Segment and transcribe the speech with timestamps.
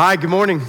[0.00, 0.62] Hi, good morning.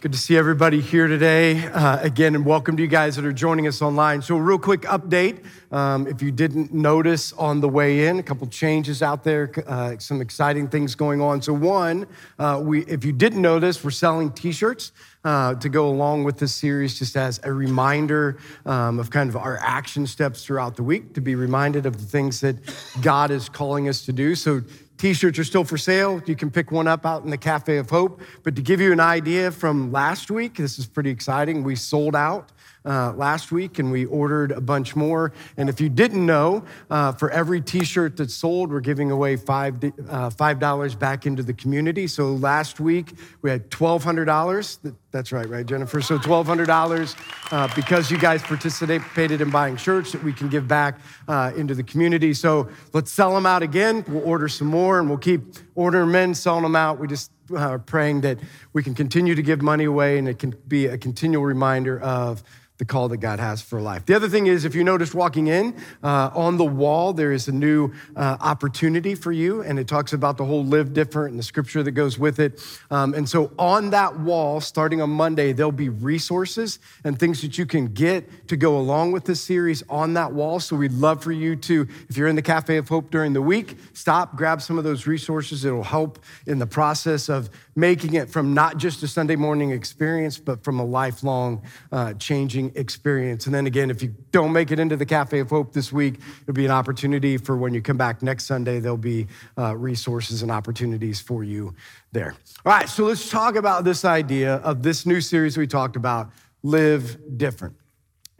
[0.00, 1.66] Good to see everybody here today.
[1.66, 4.22] Uh, again, and welcome to you guys that are joining us online.
[4.22, 5.44] So, real quick update.
[5.72, 9.98] Um, if you didn't notice on the way in, a couple changes out there, uh,
[9.98, 11.42] some exciting things going on.
[11.42, 12.06] So, one,
[12.38, 14.92] uh, we, if you didn't notice, we're selling t shirts.
[15.24, 18.36] Uh, to go along with this series, just as a reminder
[18.66, 22.04] um, of kind of our action steps throughout the week, to be reminded of the
[22.04, 22.56] things that
[23.00, 24.34] God is calling us to do.
[24.34, 24.60] So,
[24.96, 26.22] T-shirts are still for sale.
[26.26, 28.20] You can pick one up out in the Cafe of Hope.
[28.42, 31.64] But to give you an idea from last week, this is pretty exciting.
[31.64, 32.50] We sold out
[32.84, 35.32] uh, last week and we ordered a bunch more.
[35.56, 39.36] And if you didn't know, uh, for every t shirt that's sold, we're giving away
[39.36, 42.06] five, uh, $5 back into the community.
[42.06, 43.12] So last week
[43.42, 44.94] we had $1,200.
[45.10, 46.00] That's right, right, Jennifer?
[46.00, 50.98] So $1,200 uh, because you guys participated in buying shirts that we can give back
[51.28, 52.34] uh, into the community.
[52.34, 54.04] So let's sell them out again.
[54.08, 55.42] We'll order some more and we'll keep
[55.74, 56.98] ordering in, selling them out.
[56.98, 58.38] We just are praying that
[58.72, 62.42] we can continue to give money away and it can be a continual reminder of
[62.78, 64.04] the call that God has for life.
[64.04, 67.46] The other thing is, if you noticed walking in, uh, on the wall, there is
[67.46, 71.38] a new uh, opportunity for you, and it talks about the whole live different and
[71.38, 72.60] the scripture that goes with it.
[72.90, 77.58] Um, and so, on that wall, starting on Monday, there'll be resources and things that
[77.58, 80.58] you can get to go along with this series on that wall.
[80.58, 83.42] So, we'd love for you to, if you're in the Cafe of Hope during the
[83.42, 85.63] week, stop, grab some of those resources.
[85.64, 90.38] It'll help in the process of making it from not just a Sunday morning experience,
[90.38, 91.62] but from a lifelong
[91.92, 93.46] uh, changing experience.
[93.46, 96.20] And then again, if you don't make it into the Cafe of Hope this week,
[96.42, 99.26] it'll be an opportunity for when you come back next Sunday, there'll be
[99.58, 101.74] uh, resources and opportunities for you
[102.12, 102.34] there.
[102.64, 106.30] All right, so let's talk about this idea of this new series we talked about
[106.62, 107.76] live different.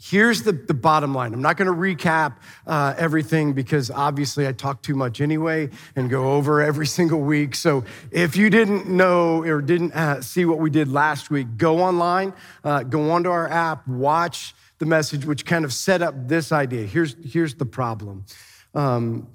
[0.06, 1.32] Here's the, the bottom line.
[1.32, 6.10] I'm not going to recap uh, everything because obviously I talk too much anyway and
[6.10, 7.54] go over every single week.
[7.54, 11.78] So if you didn't know or didn't uh, see what we did last week, go
[11.78, 16.52] online, uh, go onto our app, watch the message, which kind of set up this
[16.52, 16.84] idea.
[16.84, 18.26] Here's, here's the problem.
[18.74, 19.28] Um,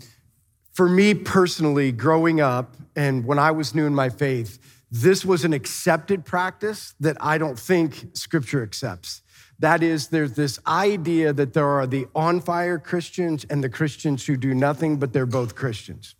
[0.73, 4.59] for me personally, growing up and when I was new in my faith,
[4.91, 9.23] this was an accepted practice that I don't think Scripture accepts.
[9.59, 14.25] That is, there's this idea that there are the on fire Christians and the Christians
[14.25, 16.15] who do nothing, but they're both Christians,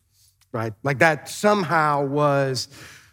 [0.52, 0.74] right?
[0.84, 2.68] Like that somehow was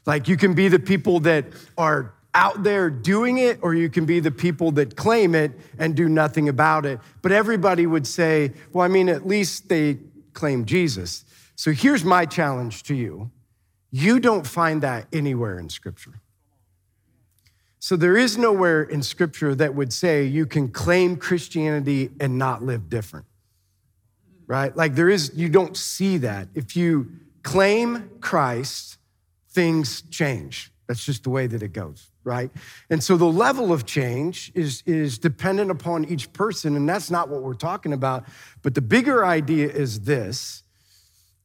[0.05, 1.47] like you can be the people that
[1.79, 5.95] are out there doing it, or you can be the people that claim it and
[5.95, 7.01] do nothing about it.
[7.23, 9.99] But everybody would say, well, I mean, at least they
[10.35, 11.25] claim Jesus.
[11.55, 13.31] So here's my challenge to you
[13.91, 16.21] you don't find that anywhere in Scripture.
[17.79, 22.63] So there is nowhere in scripture that would say you can claim Christianity and not
[22.63, 23.27] live different.
[24.47, 24.77] Right?
[24.77, 26.49] Like there is, you don't see that.
[26.55, 27.11] If you
[27.43, 28.99] claim Christ,
[29.51, 30.73] things change.
[30.87, 32.51] That's just the way that it goes, right?
[32.91, 37.29] And so the level of change is, is dependent upon each person, and that's not
[37.29, 38.25] what we're talking about.
[38.63, 40.63] But the bigger idea is this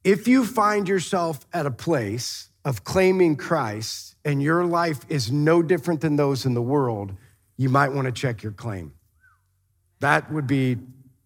[0.04, 5.62] if you find yourself at a place of claiming Christ and your life is no
[5.62, 7.14] different than those in the world,
[7.56, 8.92] you might want to check your claim.
[10.00, 10.78] That would be,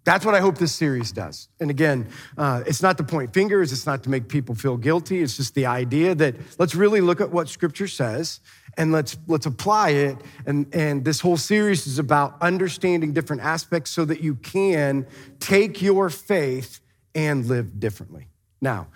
[0.04, 1.48] that's what I hope this series does.
[1.60, 5.22] And again, uh, it's not to point fingers, it's not to make people feel guilty.
[5.22, 8.40] It's just the idea that let's really look at what Scripture says
[8.76, 10.18] and let's let's apply it.
[10.44, 15.06] And, and this whole series is about understanding different aspects so that you can
[15.40, 16.80] take your faith
[17.14, 18.28] and live differently.
[18.60, 18.88] Now,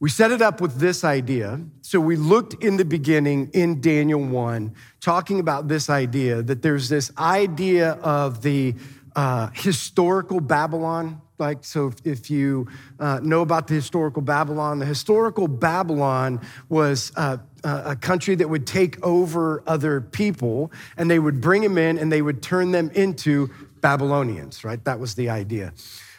[0.00, 1.60] we set it up with this idea.
[1.82, 6.88] So we looked in the beginning in Daniel 1, talking about this idea that there's
[6.88, 8.74] this idea of the
[9.16, 11.20] uh, historical Babylon.
[11.38, 12.68] Like, so if, you
[13.00, 18.66] uh, know about the historical Babylon, the historical Babylon was uh, a country that would
[18.66, 22.90] take over other people and they would bring them in and they would turn them
[22.90, 23.50] into
[23.80, 24.84] Babylonians, right?
[24.84, 25.72] That was the idea.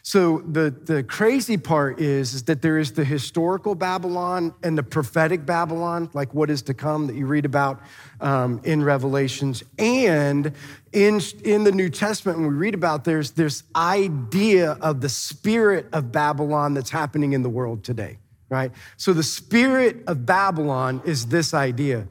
[0.09, 4.81] So the, the crazy part is, is that there is the historical Babylon and the
[4.81, 7.79] prophetic Babylon, like what is to come that you read about
[8.19, 9.61] um, in Revelations.
[9.77, 10.51] And
[10.93, 15.85] in, in the New Testament, when we read about there's this idea of the spirit
[15.93, 18.17] of Babylon that's happening in the world today,
[18.49, 18.71] right?
[18.97, 22.07] So the spirit of Babylon is this idea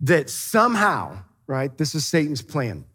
[0.00, 2.86] that somehow, right, this is Satan's plan.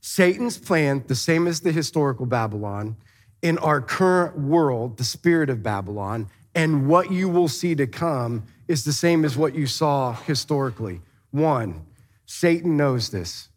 [0.00, 2.96] Satan's plan, the same as the historical Babylon,
[3.42, 8.44] in our current world, the spirit of Babylon, and what you will see to come
[8.66, 11.00] is the same as what you saw historically.
[11.30, 11.86] One,
[12.26, 13.48] Satan knows this.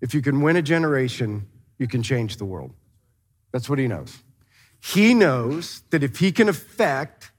[0.00, 1.46] If you can win a generation,
[1.78, 2.72] you can change the world.
[3.52, 4.18] That's what he knows.
[4.80, 7.32] He knows that if he can affect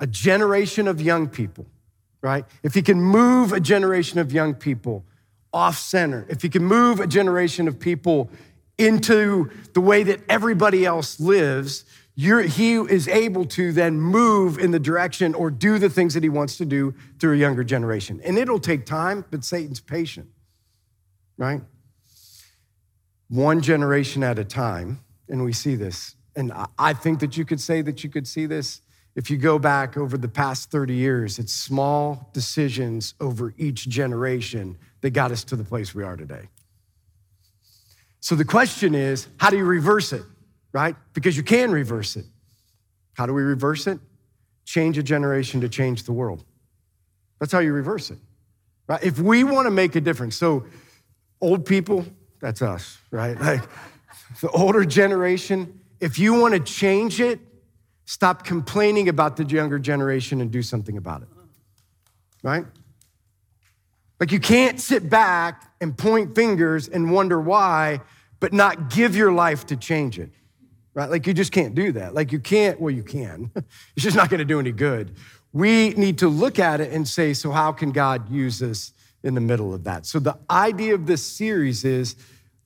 [0.00, 1.66] a generation of young people,
[2.20, 2.44] right?
[2.62, 5.04] If he can move a generation of young people
[5.52, 8.28] off center, if he can move a generation of people
[8.78, 11.84] into the way that everybody else lives,
[12.16, 16.28] he is able to then move in the direction or do the things that he
[16.28, 18.20] wants to do through a younger generation.
[18.24, 20.28] And it'll take time, but Satan's patient,
[21.36, 21.60] right?
[23.28, 26.14] One generation at a time, and we see this.
[26.36, 28.80] And I think that you could say that you could see this
[29.16, 31.38] if you go back over the past 30 years.
[31.38, 36.48] It's small decisions over each generation that got us to the place we are today.
[38.24, 40.22] So the question is, how do you reverse it?
[40.74, 40.96] right?
[41.14, 42.26] Because you can reverse it.
[43.14, 43.98] How do we reverse it?
[44.66, 46.44] Change a generation to change the world.
[47.38, 48.18] That's how you reverse it,
[48.88, 49.02] right?
[49.02, 50.66] If we want to make a difference, so
[51.40, 52.04] old people,
[52.40, 53.40] that's us, right?
[53.40, 53.62] Like
[54.40, 57.38] the older generation, if you want to change it,
[58.04, 61.28] stop complaining about the younger generation and do something about it,
[62.42, 62.64] right?
[64.20, 68.00] Like you can't sit back and point fingers and wonder why,
[68.40, 70.30] but not give your life to change it
[70.94, 71.10] right?
[71.10, 72.14] Like you just can't do that.
[72.14, 73.50] Like you can't, well, you can.
[73.56, 75.14] it's just not going to do any good.
[75.52, 79.34] We need to look at it and say, so how can God use us in
[79.34, 80.06] the middle of that?
[80.06, 82.16] So the idea of this series is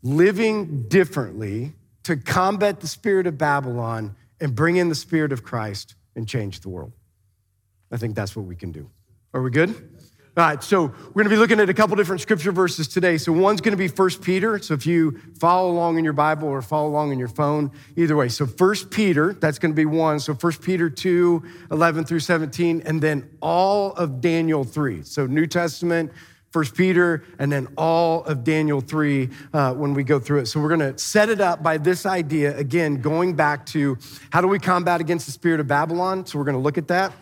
[0.02, 1.72] living differently
[2.04, 6.60] to combat the spirit of Babylon and bring in the spirit of Christ and change
[6.60, 6.92] the world.
[7.90, 8.88] I think that's what we can do.
[9.34, 9.97] Are we good?
[10.38, 13.18] All right, so we're gonna be looking at a couple different scripture verses today.
[13.18, 14.56] So one's gonna be First Peter.
[14.60, 18.14] So if you follow along in your Bible or follow along in your phone, either
[18.14, 18.28] way.
[18.28, 20.20] So First Peter, that's gonna be one.
[20.20, 21.42] So First Peter 2,
[21.72, 25.02] 11 through 17, and then all of Daniel 3.
[25.02, 26.12] So New Testament,
[26.52, 30.46] First Peter, and then all of Daniel 3 uh, when we go through it.
[30.46, 33.98] So we're going to set it up by this idea, again, going back to
[34.30, 36.26] how do we combat against the spirit of Babylon?
[36.26, 37.12] So we're going to look at that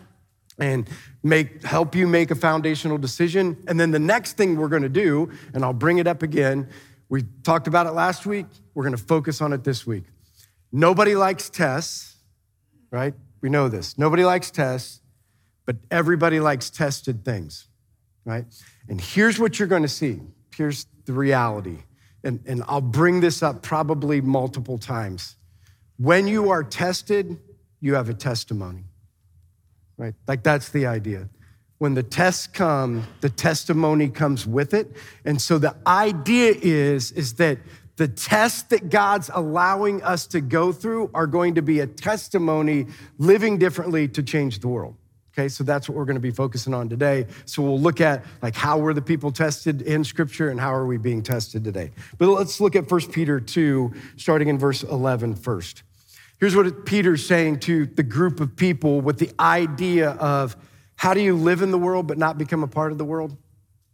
[0.59, 0.89] and
[1.27, 3.63] make help you make a foundational decision.
[3.67, 6.69] And then the next thing we're going to do, and I'll bring it up again,
[7.09, 10.03] we talked about it last week, we're going to focus on it this week.
[10.71, 12.15] Nobody likes tests,
[12.91, 13.13] right?
[13.41, 13.97] We know this.
[13.97, 15.01] Nobody likes tests,
[15.65, 17.67] but everybody likes tested things,
[18.25, 18.45] right?
[18.89, 20.19] And here's what you're going to see.
[20.55, 21.77] Here's the reality.
[22.23, 25.37] And, and I'll bring this up probably multiple times.
[25.97, 27.39] When you are tested,
[27.79, 28.86] you have a testimony
[29.97, 30.13] right?
[30.27, 31.29] Like that's the idea.
[31.79, 34.95] When the tests come, the testimony comes with it.
[35.25, 37.59] And so the idea is, is that
[37.97, 42.87] the tests that God's allowing us to go through are going to be a testimony
[43.17, 44.95] living differently to change the world.
[45.33, 47.27] Okay, so that's what we're going to be focusing on today.
[47.45, 50.87] So we'll look at like how were the people tested in scripture and how are
[50.87, 51.91] we being tested today.
[52.17, 55.83] But let's look at 1 Peter 2 starting in verse 11 first.
[56.39, 60.55] Here's what Peter's saying to the group of people with the idea of
[60.95, 63.35] how do you live in the world but not become a part of the world?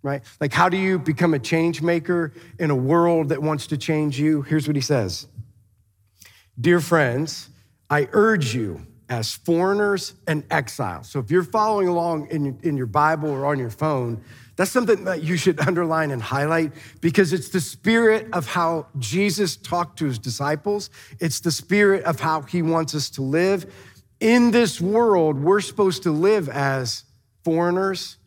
[0.02, 0.22] Right?
[0.42, 4.20] Like, how do you become a change maker in a world that wants to change
[4.20, 4.42] you?
[4.42, 5.28] Here's what he says
[6.60, 7.50] Dear friends,
[7.90, 11.10] I urge you as foreigners and exiles.
[11.10, 14.24] So if you're following along in, in your Bible or on your phone,
[14.56, 19.56] that's something that you should underline and highlight because it's the spirit of how Jesus
[19.56, 20.90] talked to his disciples.
[21.20, 23.72] It's the spirit of how he wants us to live.
[24.20, 27.04] In this world, we're supposed to live as
[27.44, 28.18] foreigners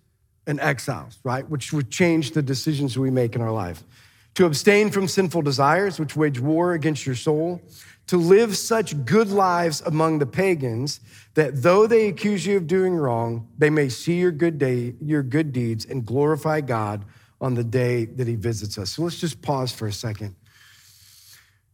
[0.46, 1.48] and exiles, right?
[1.48, 3.82] Which would change the decisions we make in our life.
[4.34, 7.62] To abstain from sinful desires, which wage war against your soul
[8.06, 11.00] to live such good lives among the pagans
[11.34, 15.22] that though they accuse you of doing wrong, they may see your good day, your
[15.22, 17.04] good deeds and glorify God
[17.40, 18.92] on the day that he visits us.
[18.92, 20.36] So let's just pause for a second.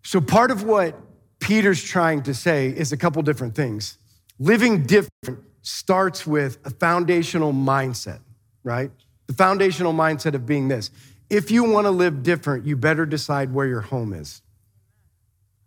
[0.03, 0.99] So part of what
[1.39, 3.99] Peter's trying to say is a couple different things.
[4.39, 8.21] Living different starts with a foundational mindset,
[8.65, 8.91] right?
[9.27, 10.91] The foundational mindset of being this.
[11.31, 14.43] If you want to live different, you better decide where your home is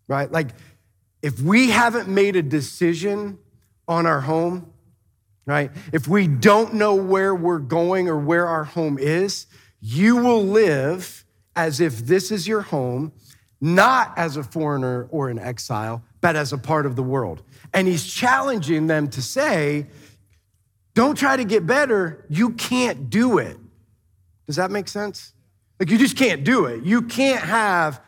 [0.08, 0.32] right?
[0.32, 0.50] Like,
[1.22, 3.40] if we haven't made a decision
[3.88, 4.72] on our home,
[5.46, 5.72] right?
[5.94, 9.48] If we don't know where we're going or where our home is,
[9.80, 13.12] you will live as if this is your home,
[13.62, 17.44] not as a foreigner or an exile, but as a part of the world.
[17.74, 19.88] And he's challenging them to say,
[20.94, 22.26] don't try to get better.
[22.30, 23.58] You can't do it.
[24.48, 25.34] Does that make sense?
[25.80, 26.84] Like, you just can't do it.
[26.84, 28.02] You can't have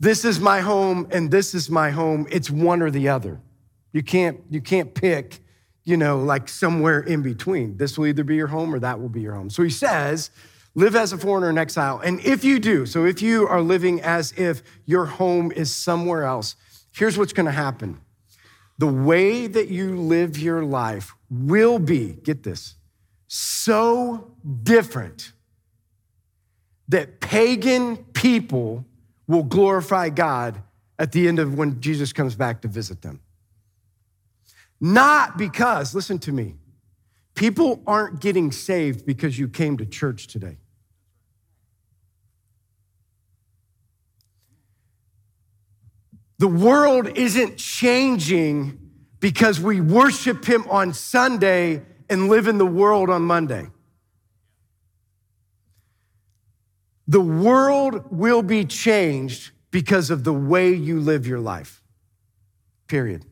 [0.00, 2.26] this is my home and this is my home.
[2.30, 3.40] It's one or the other.
[3.92, 5.40] You can't, you can't pick,
[5.84, 7.76] you know, like somewhere in between.
[7.76, 9.50] This will either be your home or that will be your home.
[9.50, 10.30] So he says,
[10.74, 11.98] live as a foreigner in exile.
[11.98, 16.24] And if you do, so if you are living as if your home is somewhere
[16.24, 16.54] else,
[16.92, 18.00] here's what's going to happen.
[18.78, 22.76] The way that you live your life will be, get this,
[23.26, 25.32] so different
[26.88, 28.84] that pagan people
[29.28, 30.60] will glorify God
[30.98, 33.20] at the end of when Jesus comes back to visit them.
[34.80, 36.56] Not because, listen to me,
[37.34, 40.56] people aren't getting saved because you came to church today.
[46.38, 48.78] The world isn't changing
[49.20, 53.68] because we worship Him on Sunday and live in the world on Monday.
[57.08, 61.82] The world will be changed because of the way you live your life,
[62.86, 63.24] period.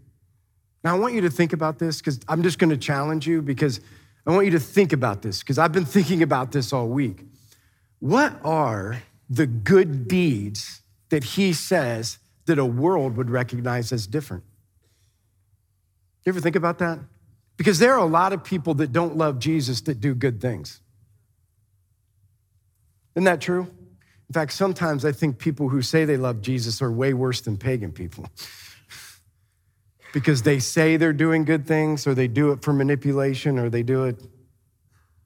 [0.82, 3.42] Now, I want you to think about this because I'm just going to challenge you
[3.42, 3.80] because
[4.26, 7.24] I want you to think about this because I've been thinking about this all week.
[7.98, 10.80] What are the good deeds
[11.10, 14.44] that he says that a world would recognize as different?
[16.24, 16.98] You ever think about that?
[17.56, 20.80] Because there are a lot of people that don't love Jesus that do good things.
[23.16, 23.62] Isn't that true?
[24.28, 27.56] In fact, sometimes I think people who say they love Jesus are way worse than
[27.56, 28.28] pagan people.
[30.12, 33.82] because they say they're doing good things, or they do it for manipulation, or they
[33.82, 34.22] do it.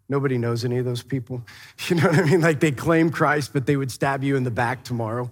[0.09, 1.45] Nobody knows any of those people.
[1.89, 2.41] You know what I mean?
[2.41, 5.31] Like they claim Christ, but they would stab you in the back tomorrow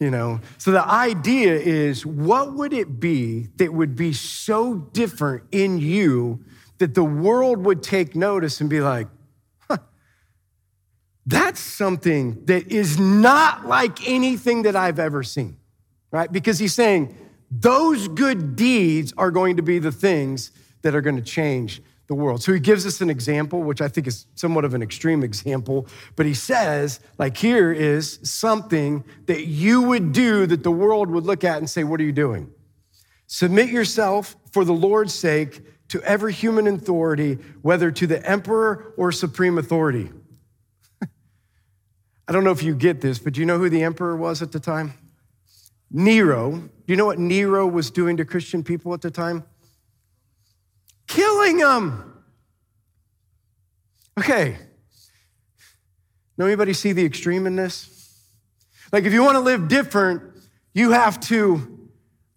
[0.00, 5.44] you know so the idea is what would it be that would be so different
[5.52, 6.44] in you
[6.78, 9.06] that the world would take notice and be like
[11.26, 15.56] that's something that is not like anything that i've ever seen
[16.10, 17.14] right because he's saying
[17.50, 20.50] those good deeds are going to be the things
[20.82, 22.42] that are going to change the world.
[22.42, 25.86] So he gives us an example, which I think is somewhat of an extreme example,
[26.16, 31.24] but he says, like, here is something that you would do that the world would
[31.24, 32.50] look at and say, What are you doing?
[33.26, 39.10] Submit yourself for the Lord's sake to every human authority, whether to the emperor or
[39.10, 40.10] supreme authority.
[42.26, 44.42] I don't know if you get this, but do you know who the emperor was
[44.42, 44.94] at the time?
[45.90, 46.52] Nero.
[46.52, 49.44] Do you know what Nero was doing to Christian people at the time?
[51.06, 52.22] killing them.
[54.18, 54.56] Okay.
[56.36, 57.90] Know anybody see the extreme in this?
[58.92, 60.22] Like, if you want to live different,
[60.72, 61.88] you have to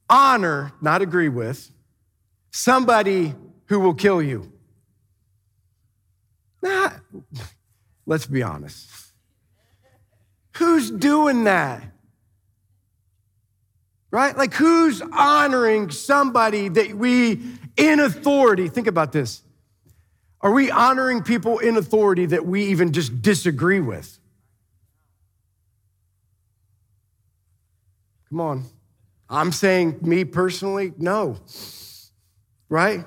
[0.09, 1.71] honor, not agree with,
[2.51, 3.33] somebody
[3.65, 4.51] who will kill you.
[6.61, 6.91] Nah,
[8.05, 8.89] let's be honest.
[10.57, 11.83] Who's doing that?
[14.09, 14.35] Right?
[14.37, 17.41] Like, who's honoring somebody that we
[17.77, 19.43] in authority, think about this.
[20.41, 24.17] Are we honoring people in authority that we even just disagree with?
[28.29, 28.63] Come on.
[29.29, 31.37] I'm saying, me personally, no.
[32.69, 33.05] Right?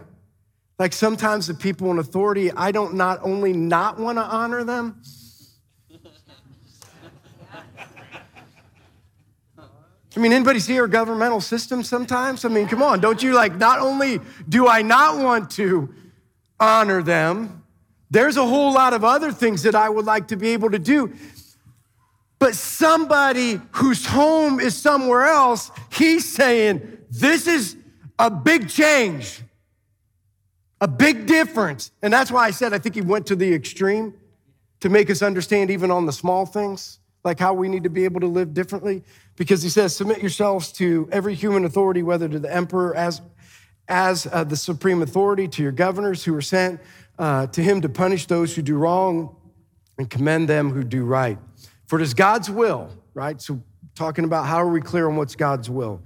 [0.78, 5.02] Like sometimes the people in authority, I don't not only not want to honor them,
[10.16, 12.44] I mean, anybody see our governmental system sometimes?
[12.44, 15.94] I mean, come on, don't you like, not only do I not want to
[16.58, 17.62] honor them,
[18.10, 20.80] there's a whole lot of other things that I would like to be able to
[20.80, 21.12] do.
[22.40, 27.76] But somebody whose home is somewhere else, he's saying, this is
[28.18, 29.42] a big change,
[30.80, 31.92] a big difference.
[32.02, 34.14] And that's why I said I think he went to the extreme
[34.80, 38.04] to make us understand even on the small things, like how we need to be
[38.04, 39.04] able to live differently
[39.40, 43.22] because he says, Submit yourselves to every human authority, whether to the emperor as,
[43.88, 46.78] as uh, the supreme authority, to your governors who are sent
[47.18, 49.34] uh, to him to punish those who do wrong
[49.96, 51.38] and commend them who do right.
[51.86, 53.40] For it is God's will, right?
[53.40, 53.62] So,
[53.94, 56.02] talking about how are we clear on what's God's will?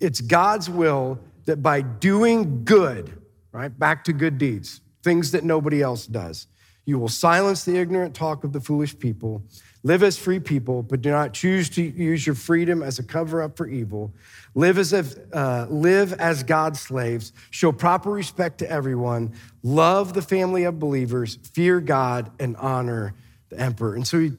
[0.00, 5.82] It's God's will that by doing good, right, back to good deeds, things that nobody
[5.82, 6.46] else does,
[6.84, 9.42] you will silence the ignorant talk of the foolish people
[9.86, 13.40] Live as free people, but do not choose to use your freedom as a cover
[13.40, 14.12] up for evil.
[14.56, 17.32] Live as, if, uh, live as God's slaves.
[17.52, 19.32] Show proper respect to everyone.
[19.62, 21.38] Love the family of believers.
[21.52, 23.14] Fear God and honor
[23.48, 23.94] the emperor.
[23.94, 24.32] And so he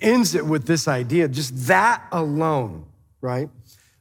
[0.00, 2.86] ends it with this idea just that alone,
[3.20, 3.50] right?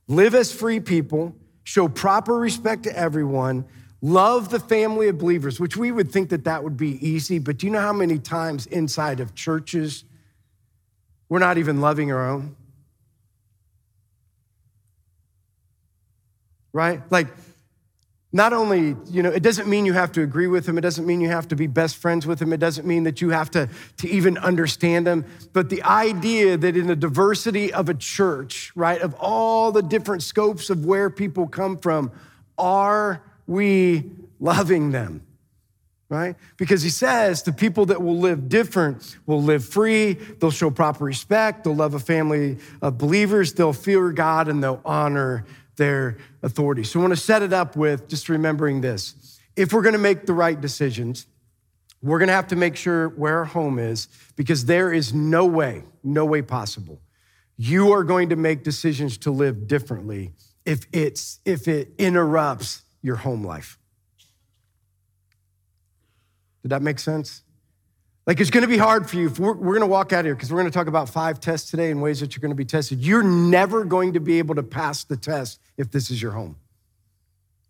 [0.07, 1.35] Live as free people.
[1.65, 3.65] Show proper respect to everyone.
[4.01, 7.57] Love the family of believers, which we would think that that would be easy, but
[7.57, 10.05] do you know how many times inside of churches,
[11.29, 12.55] we're not even loving our own.
[16.73, 17.01] Right?
[17.09, 17.27] Like,
[18.33, 20.77] not only, you know, it doesn't mean you have to agree with him.
[20.77, 22.51] It doesn't mean you have to be best friends with him.
[22.53, 25.25] It doesn't mean that you have to, to even understand him.
[25.53, 30.23] But the idea that in the diversity of a church, right, of all the different
[30.23, 32.11] scopes of where people come from,
[32.57, 35.26] are we loving them?
[36.09, 36.35] Right?
[36.55, 41.03] Because he says the people that will live different will live free, they'll show proper
[41.03, 45.45] respect, they'll love a family of believers, they'll fear God, and they'll honor
[45.75, 46.83] their authority.
[46.83, 49.39] So I want to set it up with just remembering this.
[49.55, 51.27] If we're going to make the right decisions,
[52.01, 55.45] we're going to have to make sure where our home is because there is no
[55.45, 57.01] way, no way possible.
[57.57, 60.33] You are going to make decisions to live differently
[60.63, 63.76] if it's if it interrupts your home life.
[66.67, 67.43] Did that make sense?
[68.25, 69.29] Like it's gonna be hard for you.
[69.39, 72.01] We're, we're, gonna walk out here because we're gonna talk about five tests today and
[72.01, 72.99] ways that you're gonna be tested.
[72.99, 76.57] You're never going to be able to pass the test if this is your home.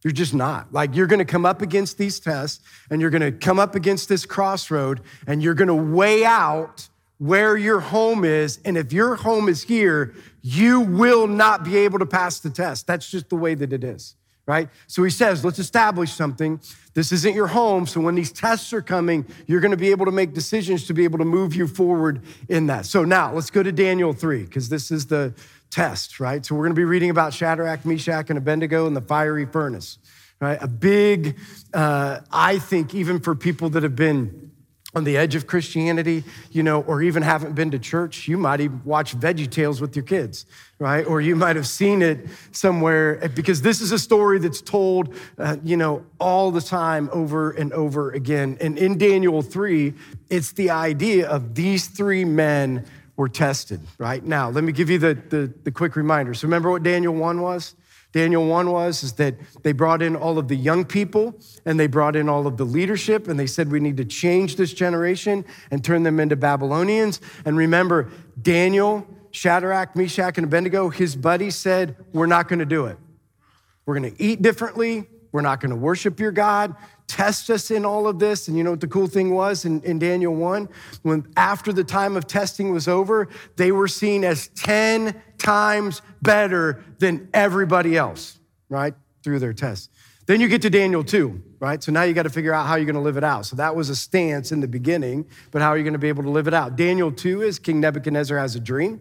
[0.04, 0.74] You're just not.
[0.74, 4.26] Like you're gonna come up against these tests and you're gonna come up against this
[4.26, 6.90] crossroad and you're gonna weigh out
[7.20, 8.58] where your home is.
[8.66, 12.88] And if your home is here, you will not be able to pass the test.
[12.88, 14.16] That's just the way that it is
[14.48, 14.70] right?
[14.88, 16.62] So he says, let's establish something.
[16.94, 17.86] This isn't your home.
[17.86, 20.94] So when these tests are coming, you're going to be able to make decisions to
[20.94, 22.86] be able to move you forward in that.
[22.86, 25.36] So now let's go to Daniel 3, because this is the
[25.70, 26.46] test, right?
[26.46, 29.98] So we're going to be reading about Shadrach, Meshach, and Abednego in the fiery furnace,
[30.40, 30.58] right?
[30.62, 31.38] A big,
[31.74, 34.47] uh, I think, even for people that have been
[34.98, 38.60] on the edge of Christianity, you know, or even haven't been to church, you might
[38.60, 40.48] even watch Veggie Tales with your kids,
[40.80, 41.06] right?
[41.06, 45.14] Or you might have seen it somewhere eh, because this is a story that's told,
[45.38, 48.58] uh, you know, all the time over and over again.
[48.60, 49.94] And in Daniel 3,
[50.32, 52.84] it's the idea of these three men
[53.18, 54.24] were tested, right?
[54.24, 56.34] Now, let me give you the, the, the quick reminder.
[56.34, 57.76] So remember what Daniel 1 was?
[58.18, 61.86] Daniel 1 was is that they brought in all of the young people and they
[61.86, 65.46] brought in all of the leadership and they said we need to change this generation
[65.70, 67.22] and turn them into Babylonians.
[67.46, 68.10] And remember,
[68.42, 72.98] Daniel, Shadrach, Meshach, and Abednego, his buddy said, We're not going to do it.
[73.86, 75.08] We're going to eat differently.
[75.32, 76.76] We're not going to worship your God
[77.08, 78.48] test us in all of this.
[78.48, 80.70] And you know what the cool thing was in, in Daniel 1?
[81.04, 86.84] When after the time of testing was over, they were seen as 10 times better
[87.00, 88.94] than everybody else, right?
[89.24, 89.90] Through their tests.
[90.26, 91.82] Then you get to Daniel 2, right?
[91.82, 93.46] So now you got to figure out how you're going to live it out.
[93.46, 96.10] So that was a stance in the beginning, but how are you going to be
[96.10, 96.76] able to live it out?
[96.76, 99.00] Daniel 2 is King Nebuchadnezzar has a dream,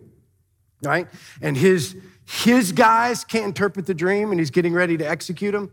[0.82, 1.08] right?
[1.42, 1.96] And his
[2.28, 5.70] his guys can't interpret the dream and he's getting ready to execute him.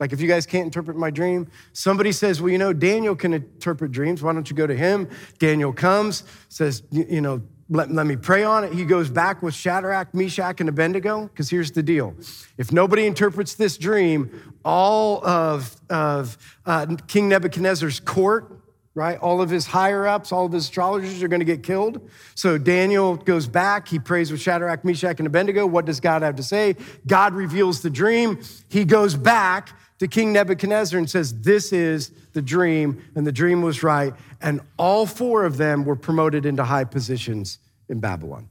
[0.00, 3.34] Like, if you guys can't interpret my dream, somebody says, Well, you know, Daniel can
[3.34, 4.20] interpret dreams.
[4.20, 5.08] Why don't you go to him?
[5.38, 7.42] Daniel comes, says, You know,
[7.72, 8.72] let, let me pray on it.
[8.74, 12.14] He goes back with Shadrach, Meshach, and Abednego, because here's the deal.
[12.58, 18.58] If nobody interprets this dream, all of, of uh, King Nebuchadnezzar's court,
[18.94, 19.18] right?
[19.18, 22.10] All of his higher ups, all of his astrologers are going to get killed.
[22.34, 23.88] So Daniel goes back.
[23.88, 25.66] He prays with Shadrach, Meshach, and Abednego.
[25.66, 26.76] What does God have to say?
[27.06, 28.42] God reveals the dream.
[28.68, 33.62] He goes back to King Nebuchadnezzar and says, This is the dream, and the dream
[33.62, 34.12] was right.
[34.42, 38.48] And all four of them were promoted into high positions in Babylon.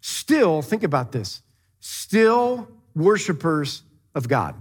[0.00, 1.42] Still, think about this
[1.80, 3.82] still worshipers
[4.14, 4.54] of God,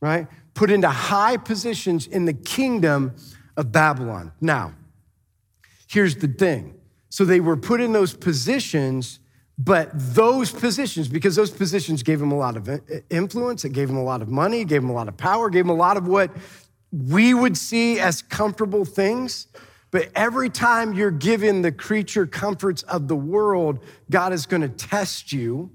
[0.00, 0.26] right?
[0.54, 3.14] Put into high positions in the kingdom
[3.56, 4.32] of Babylon.
[4.40, 4.74] Now,
[5.88, 6.74] here's the thing.
[7.08, 9.20] So they were put in those positions
[9.58, 12.68] but those positions, because those positions gave them a lot of
[13.08, 15.64] influence, it gave them a lot of money, gave them a lot of power, gave
[15.64, 16.30] them a lot of what
[16.92, 19.48] we would see as comfortable things.
[19.90, 23.78] But every time you're given the creature comforts of the world,
[24.10, 25.70] God is going to test you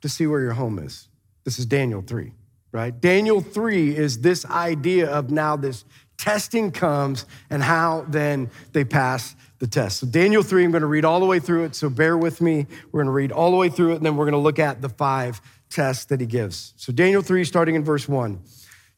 [0.00, 1.08] to see where your home is.
[1.44, 2.32] This is Daniel 3,
[2.72, 2.98] right?
[2.98, 5.84] Daniel 3 is this idea of now this
[6.16, 9.98] testing comes and how then they pass the test.
[10.00, 11.74] So, Daniel 3, I'm going to read all the way through it.
[11.74, 12.66] So, bear with me.
[12.92, 14.58] We're going to read all the way through it, and then we're going to look
[14.58, 16.72] at the five tests that he gives.
[16.76, 18.40] So, Daniel 3, starting in verse 1.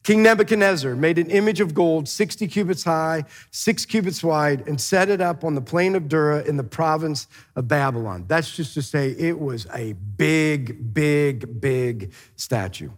[0.03, 5.07] King Nebuchadnezzar made an image of gold 60 cubits high, six cubits wide, and set
[5.07, 8.25] it up on the plain of Dura in the province of Babylon.
[8.27, 12.89] That's just to say it was a big, big, big statue.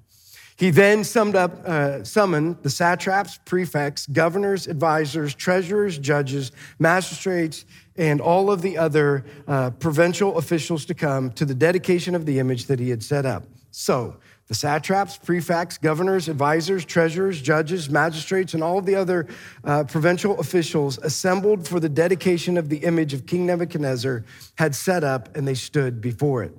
[0.58, 7.66] He then summed up, uh, summoned the satraps, prefects, governors, advisors, treasurers, judges, magistrates,
[7.98, 12.40] and all of the other uh, provincial officials to come to the dedication of the
[12.40, 13.44] image that he had set up.
[13.72, 14.16] So,
[14.48, 19.28] the satraps, prefects, governors, advisors, treasurers, judges, magistrates, and all the other
[19.64, 24.24] uh, provincial officials assembled for the dedication of the image of King Nebuchadnezzar
[24.58, 26.54] had set up, and they stood before it.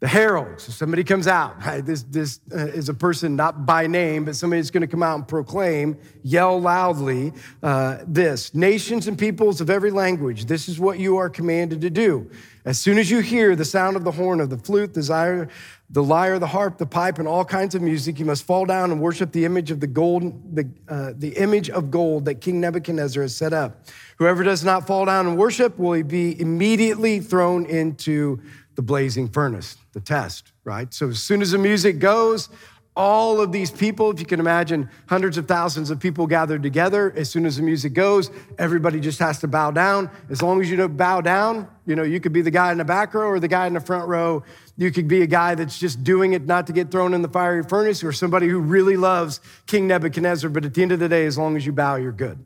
[0.00, 0.60] the herald.
[0.60, 1.56] So somebody comes out.
[1.66, 1.84] Right?
[1.84, 5.02] This, this uh, is a person not by name, but somebody that's going to come
[5.02, 10.78] out and proclaim, yell loudly uh, this Nations and peoples of every language, this is
[10.78, 12.30] what you are commanded to do.
[12.66, 15.48] As soon as you hear the sound of the horn, of the flute, the lyre,
[15.88, 18.90] the lyre, the harp, the pipe, and all kinds of music, you must fall down
[18.90, 22.60] and worship the image of the gold, the, uh, the image of gold that King
[22.60, 23.86] Nebuchadnezzar has set up.
[24.18, 28.42] Whoever does not fall down and worship will be immediately thrown into
[28.74, 30.92] the blazing furnace, the test, right?
[30.92, 32.48] So as soon as the music goes,
[32.96, 37.12] all of these people, if you can imagine hundreds of thousands of people gathered together,
[37.14, 40.10] as soon as the music goes, everybody just has to bow down.
[40.30, 42.78] As long as you don't bow down, you know, you could be the guy in
[42.78, 44.42] the back row or the guy in the front row.
[44.78, 47.28] You could be a guy that's just doing it not to get thrown in the
[47.28, 50.48] fiery furnace or somebody who really loves King Nebuchadnezzar.
[50.48, 52.42] But at the end of the day, as long as you bow, you're good.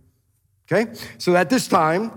[0.71, 0.93] Okay?
[1.19, 2.13] So at this time,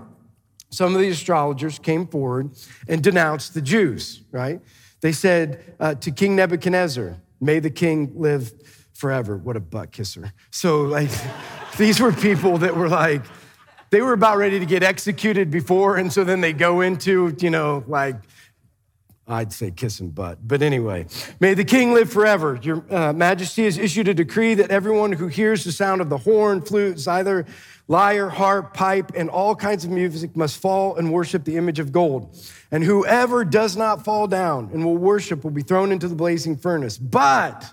[0.70, 2.50] some of the astrologers came forward
[2.88, 4.60] and denounced the Jews, right?
[5.02, 8.52] They said uh, to King Nebuchadnezzar, May the king live
[8.94, 9.36] forever.
[9.36, 10.32] What a butt kisser.
[10.50, 11.10] So, like,
[11.78, 13.22] these were people that were like,
[13.90, 15.96] they were about ready to get executed before.
[15.96, 18.16] And so then they go into, you know, like,
[19.26, 20.38] I'd say kissing butt.
[20.46, 21.06] But anyway,
[21.40, 22.58] may the king live forever.
[22.62, 26.18] Your uh, majesty has issued a decree that everyone who hears the sound of the
[26.18, 27.46] horn, flute, zither,
[27.88, 31.92] lyre, harp, pipe, and all kinds of music must fall and worship the image of
[31.92, 32.36] gold.
[32.70, 36.56] And whoever does not fall down and will worship will be thrown into the blazing
[36.56, 36.96] furnace.
[36.98, 37.72] But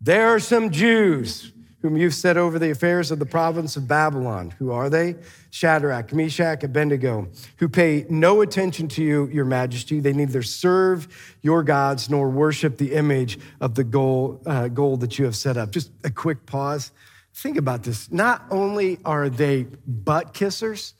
[0.00, 4.52] there are some Jews whom you've set over the affairs of the province of Babylon.
[4.58, 5.14] Who are they?
[5.50, 7.28] Shadrach, Meshach, Abednego,
[7.58, 10.00] who pay no attention to you, your majesty.
[10.00, 15.18] They neither serve your gods nor worship the image of the gold, uh, gold that
[15.18, 15.70] you have set up.
[15.70, 16.90] Just a quick pause.
[17.36, 18.10] Think about this.
[18.10, 20.94] Not only are they butt kissers,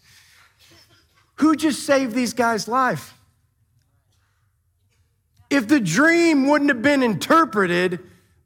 [1.37, 3.15] who just saved these guys' life?
[5.49, 8.01] If the dream wouldn't have been interpreted,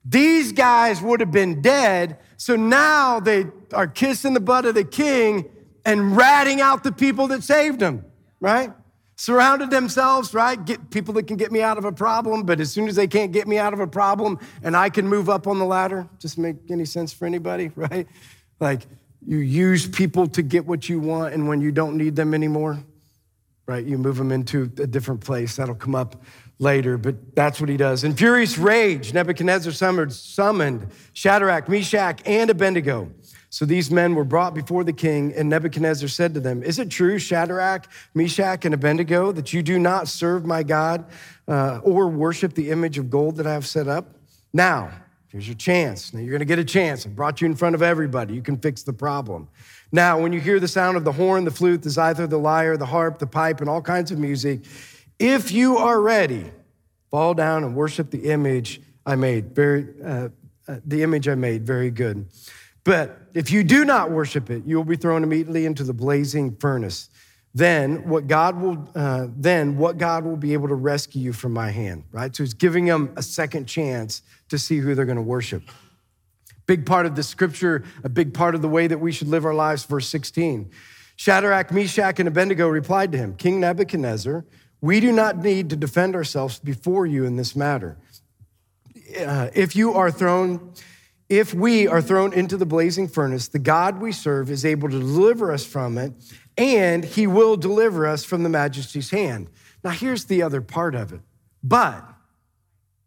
[0.04, 2.18] these guys would have been dead.
[2.36, 5.50] So now they are kissing the butt of the king
[5.84, 8.04] and ratting out the people that saved them,
[8.38, 8.72] right?
[9.20, 10.64] Surrounded themselves, right?
[10.64, 13.06] Get people that can get me out of a problem, but as soon as they
[13.06, 16.08] can't get me out of a problem and I can move up on the ladder,
[16.18, 18.08] just make any sense for anybody, right?
[18.60, 18.86] Like
[19.22, 22.82] you use people to get what you want, and when you don't need them anymore,
[23.66, 25.56] right, you move them into a different place.
[25.56, 26.22] That'll come up
[26.58, 28.04] later, but that's what he does.
[28.04, 33.10] In furious rage, Nebuchadnezzar summoned Shadrach, Meshach, and Abednego.
[33.52, 36.88] So these men were brought before the king, and Nebuchadnezzar said to them, Is it
[36.88, 41.04] true, Shadrach, Meshach, and Abednego, that you do not serve my God
[41.48, 44.14] uh, or worship the image of gold that I have set up?
[44.52, 44.92] Now,
[45.28, 46.14] here's your chance.
[46.14, 47.04] Now you're going to get a chance.
[47.04, 48.34] I brought you in front of everybody.
[48.34, 49.48] You can fix the problem.
[49.90, 52.76] Now, when you hear the sound of the horn, the flute, the zither, the lyre,
[52.76, 54.60] the harp, the pipe, and all kinds of music,
[55.18, 56.52] if you are ready,
[57.10, 59.56] fall down and worship the image I made.
[59.56, 60.28] Very, uh,
[60.68, 61.66] uh, the image I made.
[61.66, 62.26] Very good.
[62.84, 66.56] But if you do not worship it, you will be thrown immediately into the blazing
[66.56, 67.10] furnace.
[67.54, 71.52] Then what God will, uh, then what God will be able to rescue you from
[71.52, 72.34] my hand, right?
[72.34, 75.62] So he's giving them a second chance to see who they're going to worship.
[76.66, 79.44] Big part of the scripture, a big part of the way that we should live
[79.44, 79.84] our lives.
[79.84, 80.70] Verse 16.
[81.16, 84.44] Shadrach, Meshach, and Abednego replied to him, King Nebuchadnezzar,
[84.80, 87.98] we do not need to defend ourselves before you in this matter.
[89.18, 90.72] Uh, if you are thrown
[91.30, 94.98] if we are thrown into the blazing furnace, the God we serve is able to
[94.98, 96.12] deliver us from it,
[96.58, 99.48] and he will deliver us from the majesty's hand.
[99.84, 101.20] Now, here's the other part of it.
[101.62, 102.04] But,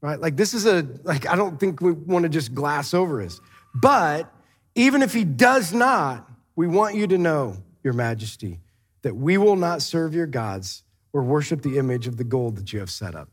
[0.01, 3.21] right, like this is a, like, I don't think we want to just glass over
[3.21, 3.41] this.
[3.75, 4.33] But
[4.73, 8.61] even if he does not, we want you to know, your majesty,
[9.01, 12.71] that we will not serve your gods or worship the image of the gold that
[12.71, 13.27] you have set up.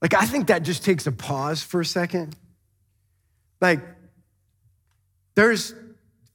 [0.00, 2.36] Like, I think that just takes a pause for a second
[3.60, 3.80] like,
[5.34, 5.74] there's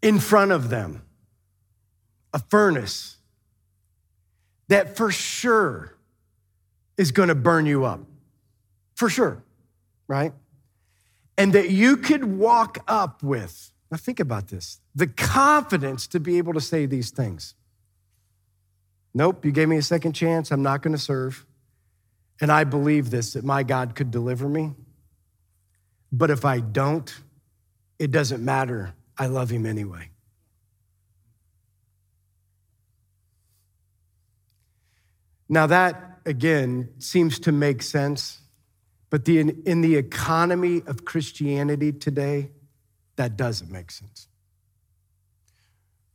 [0.02, 1.02] in front of them
[2.34, 3.18] a furnace
[4.68, 5.96] that for sure
[6.98, 8.00] is going to burn you up.
[8.96, 9.44] For sure,
[10.08, 10.34] right?
[11.38, 16.38] And that you could walk up with, now think about this, the confidence to be
[16.38, 17.56] able to say these things.
[19.14, 20.52] Nope, you gave me a second chance.
[20.52, 21.46] I'm not going to serve.
[22.42, 24.74] And I believe this that my God could deliver me.
[26.18, 27.14] But if I don't,
[28.00, 28.94] it doesn't matter.
[29.18, 30.10] I love him anyway.
[35.50, 38.40] Now, that again seems to make sense,
[39.10, 42.52] but the, in the economy of Christianity today,
[43.18, 44.30] that doesn't make sense.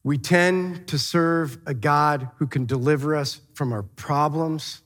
[0.03, 4.81] We tend to serve a God who can deliver us from our problems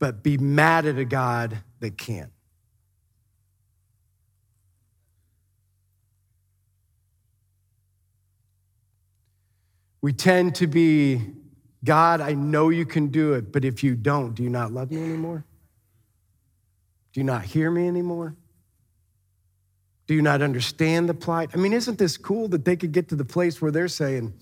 [0.00, 2.33] but be mad at a God that can't.
[10.04, 11.22] We tend to be,
[11.82, 14.90] God, I know you can do it, but if you don't, do you not love
[14.90, 15.46] me anymore?
[17.14, 18.36] Do you not hear me anymore?
[20.06, 21.52] Do you not understand the plight?
[21.54, 24.34] I mean, isn't this cool that they could get to the place where they're saying,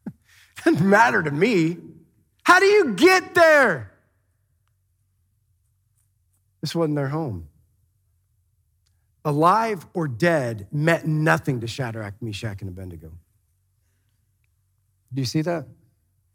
[0.64, 1.76] doesn't matter to me.
[2.42, 3.92] How do you get there?
[6.62, 7.48] This wasn't their home.
[9.22, 13.12] Alive or dead meant nothing to Shadrach, Meshach, and Abednego.
[15.14, 15.66] Do you see that?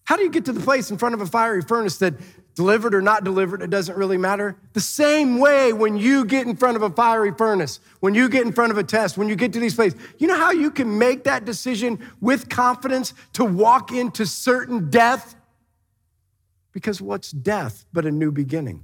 [0.06, 2.16] How do you get to the place in front of a fiery furnace that
[2.56, 4.58] delivered or not delivered, it doesn't really matter?
[4.74, 8.44] The same way when you get in front of a fiery furnace, when you get
[8.44, 10.72] in front of a test, when you get to these places, you know how you
[10.72, 15.36] can make that decision with confidence to walk into certain death?
[16.72, 18.84] Because what's death but a new beginning?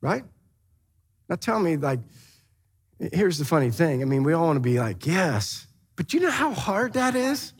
[0.00, 0.24] Right?
[1.28, 2.00] Now tell me, like,
[3.12, 4.02] here's the funny thing.
[4.02, 5.66] I mean, we all want to be like, yes.
[5.96, 7.52] But you know how hard that is?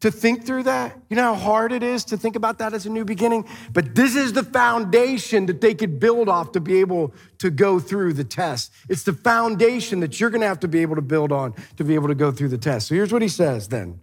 [0.00, 0.96] to think through that.
[1.10, 3.46] You know how hard it is to think about that as a new beginning?
[3.72, 7.80] But this is the foundation that they could build off to be able to go
[7.80, 8.72] through the test.
[8.88, 11.94] It's the foundation that you're gonna have to be able to build on to be
[11.94, 12.88] able to go through the test.
[12.88, 14.00] So here's what he says then.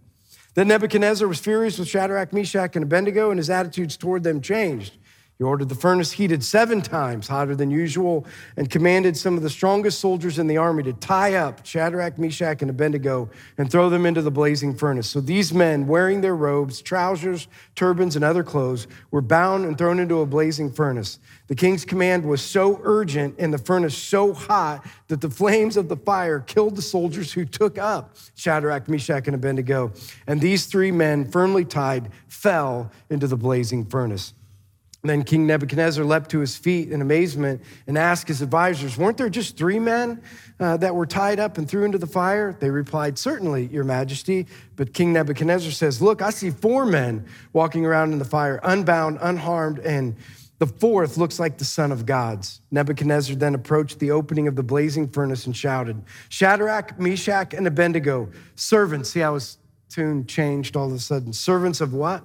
[0.54, 4.96] Then Nebuchadnezzar was furious with Shadrach, Meshach, and Abednego, and his attitudes toward them changed.
[5.38, 8.24] He ordered the furnace heated seven times hotter than usual
[8.56, 12.62] and commanded some of the strongest soldiers in the army to tie up Shadrach, Meshach,
[12.62, 15.10] and Abednego and throw them into the blazing furnace.
[15.10, 19.98] So these men, wearing their robes, trousers, turbans, and other clothes, were bound and thrown
[19.98, 21.18] into a blazing furnace.
[21.48, 25.90] The king's command was so urgent and the furnace so hot that the flames of
[25.90, 29.92] the fire killed the soldiers who took up Shadrach, Meshach, and Abednego.
[30.26, 34.32] And these three men, firmly tied, fell into the blazing furnace.
[35.08, 39.28] Then King Nebuchadnezzar leapt to his feet in amazement and asked his advisors, Weren't there
[39.28, 40.22] just three men
[40.58, 42.56] uh, that were tied up and threw into the fire?
[42.58, 44.46] They replied, Certainly, Your Majesty.
[44.74, 49.18] But King Nebuchadnezzar says, Look, I see four men walking around in the fire, unbound,
[49.20, 50.16] unharmed, and
[50.58, 52.60] the fourth looks like the Son of God's.
[52.70, 58.30] Nebuchadnezzar then approached the opening of the blazing furnace and shouted, Shadrach, Meshach, and Abednego,
[58.54, 59.10] servants.
[59.10, 59.58] See how his
[59.90, 61.32] tune changed all of a sudden.
[61.32, 62.24] Servants of what?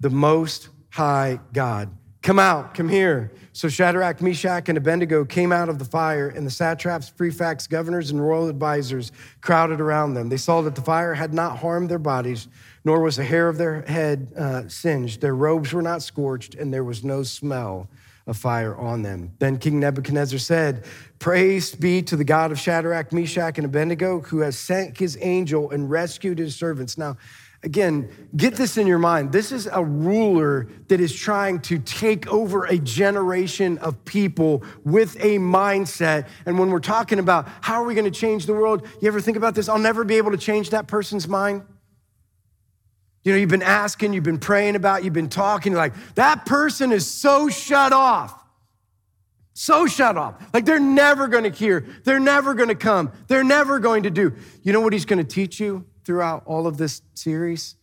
[0.00, 1.90] The most high God.
[2.22, 3.32] Come out, come here.
[3.52, 8.10] So Shadrach, Meshach, and Abednego came out of the fire, and the satraps, prefects, governors,
[8.10, 10.28] and royal advisors crowded around them.
[10.28, 12.48] They saw that the fire had not harmed their bodies,
[12.84, 15.22] nor was a hair of their head uh, singed.
[15.22, 17.88] Their robes were not scorched, and there was no smell
[18.26, 19.32] of fire on them.
[19.38, 20.84] Then King Nebuchadnezzar said,
[21.18, 25.70] Praise be to the God of Shadrach, Meshach, and Abednego, who has sent his angel
[25.70, 26.98] and rescued his servants.
[26.98, 27.16] Now,
[27.62, 29.32] Again, get this in your mind.
[29.32, 35.16] This is a ruler that is trying to take over a generation of people with
[35.16, 36.26] a mindset.
[36.46, 39.20] And when we're talking about how are we going to change the world, you ever
[39.20, 39.68] think about this?
[39.68, 41.62] I'll never be able to change that person's mind.
[43.24, 46.92] You know, you've been asking, you've been praying about, you've been talking, like, that person
[46.92, 48.34] is so shut off.
[49.52, 50.42] So shut off.
[50.54, 51.86] Like they're never going to hear.
[52.04, 53.12] They're never going to come.
[53.26, 54.34] They're never going to do.
[54.62, 55.84] You know what he's going to teach you?
[56.04, 57.76] Throughout all of this series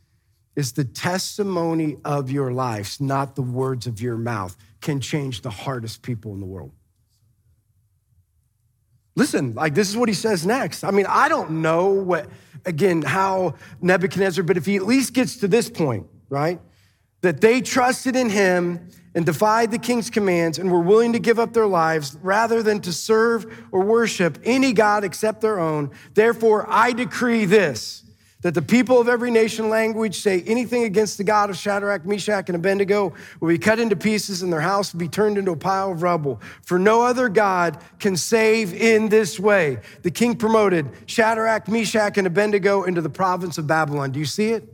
[0.55, 5.51] is the testimony of your lives, not the words of your mouth, can change the
[5.51, 6.71] hardest people in the world.
[9.15, 10.83] Listen, like this is what he says next.
[10.83, 12.27] I mean, I don't know what,
[12.65, 16.59] again, how Nebuchadnezzar, but if he at least gets to this point, right?
[17.21, 21.39] That they trusted in him and defied the king's commands and were willing to give
[21.39, 25.89] up their lives rather than to serve or worship any God except their own.
[26.13, 28.03] Therefore, I decree this
[28.41, 32.49] that the people of every nation language say anything against the God of Shadrach, Meshach,
[32.49, 35.57] and Abednego will be cut into pieces and their house will be turned into a
[35.57, 36.39] pile of rubble.
[36.61, 39.79] For no other God can save in this way.
[40.03, 44.11] The king promoted Shadrach, Meshach, and Abednego into the province of Babylon.
[44.11, 44.71] Do you see it?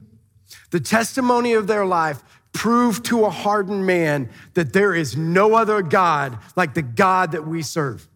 [0.72, 2.22] The testimony of their life
[2.52, 7.48] proved to a hardened man that there is no other God like the God that
[7.48, 8.08] we serve.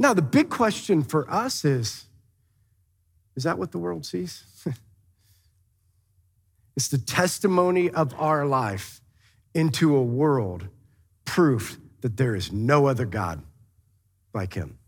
[0.00, 2.06] Now, the big question for us is
[3.36, 4.44] is that what the world sees?
[6.76, 9.02] it's the testimony of our life
[9.54, 10.68] into a world
[11.26, 13.42] proof that there is no other God
[14.32, 14.78] like him.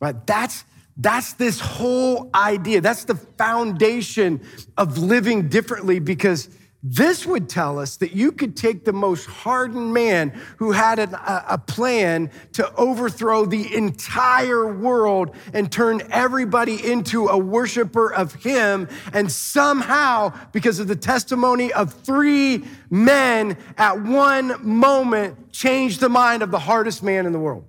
[0.00, 0.26] Right?
[0.26, 0.64] That's
[0.96, 2.80] that's this whole idea.
[2.80, 4.40] That's the foundation
[4.76, 6.48] of living differently because
[6.88, 11.14] This would tell us that you could take the most hardened man who had an,
[11.14, 18.34] a, a plan to overthrow the entire world and turn everybody into a worshiper of
[18.34, 18.88] him.
[19.12, 26.44] And somehow, because of the testimony of three men at one moment, change the mind
[26.44, 27.64] of the hardest man in the world.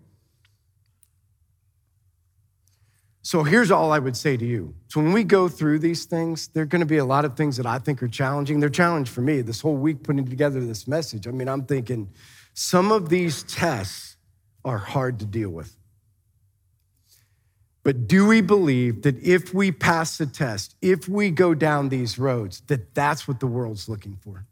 [3.28, 4.74] So here's all I would say to you.
[4.88, 7.36] So when we go through these things, there are going to be a lot of
[7.36, 8.62] things that I think are challenging.
[8.62, 11.28] They're challenging for me this whole week putting together this message.
[11.28, 12.10] I mean, I'm thinking
[12.54, 14.16] some of these tests
[14.64, 15.76] are hard to deal with.
[17.84, 22.18] But do we believe that if we pass the test, if we go down these
[22.18, 24.46] roads, that that's what the world's looking for?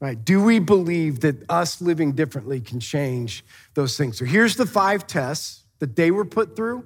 [0.00, 0.24] Right?
[0.24, 4.18] Do we believe that us living differently can change those things?
[4.18, 6.84] So here's the five tests that they were put through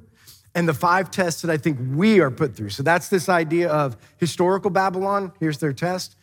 [0.54, 2.70] and the five tests that I think we are put through.
[2.70, 5.32] So that's this idea of historical Babylon.
[5.40, 6.16] Here's their test.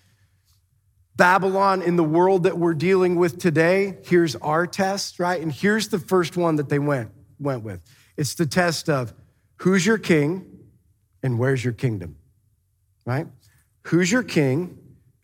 [1.18, 3.98] Babylon in the world that we're dealing with today.
[4.06, 5.42] Here's our test, right?
[5.42, 7.82] And here's the first one that they went, went with.
[8.18, 9.14] It's the test of
[9.58, 10.46] who's your king
[11.22, 12.16] and where's your kingdom,
[13.06, 13.28] right?
[13.84, 14.78] Who's your king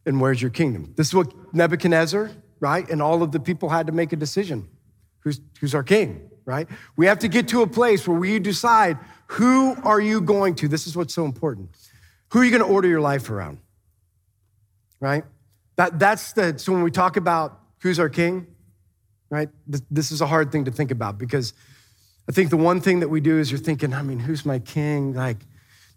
[0.06, 0.94] and where's your kingdom?
[0.96, 2.88] This is what Nebuchadnezzar, right?
[2.90, 4.68] And all of the people had to make a decision.
[5.20, 6.27] Who's, who's our king?
[6.48, 6.68] Right?
[6.96, 10.70] We have to get to a place where we decide who are you going to?
[10.70, 11.70] This is what's so important.
[12.30, 13.60] Who are you going to order your life around?
[15.02, 15.26] Right?
[15.76, 18.48] That, that's the, so when we talk about who's our king,
[19.30, 19.50] right?
[19.68, 21.54] This, this is a hard thing to think about because
[22.30, 24.60] I think the one thing that we do is you're thinking, I mean, who's my
[24.60, 25.14] king?
[25.14, 25.46] Like,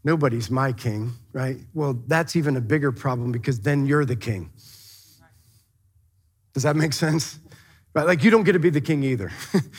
[0.03, 1.59] nobody's my king, right?
[1.75, 4.51] Well, that's even a bigger problem because then you're the king.
[6.55, 7.39] Does that make sense?
[7.95, 8.07] Right?
[8.07, 9.33] Like, you don't get to be the king either.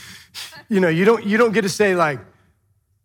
[0.70, 2.20] you know, you don't, you don't get to say, like,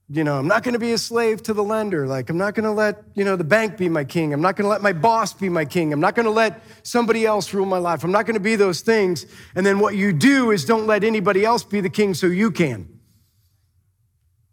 [0.08, 2.06] you know, I'm not going to be a slave to the lender.
[2.06, 4.32] Like, I'm not going to let, you know, the bank be my king.
[4.32, 5.92] I'm not going to let my boss be my king.
[5.92, 8.04] I'm not going to let somebody else rule my life.
[8.04, 9.26] I'm not going to be those things.
[9.56, 12.52] And then what you do is don't let anybody else be the king so you
[12.52, 13.00] can.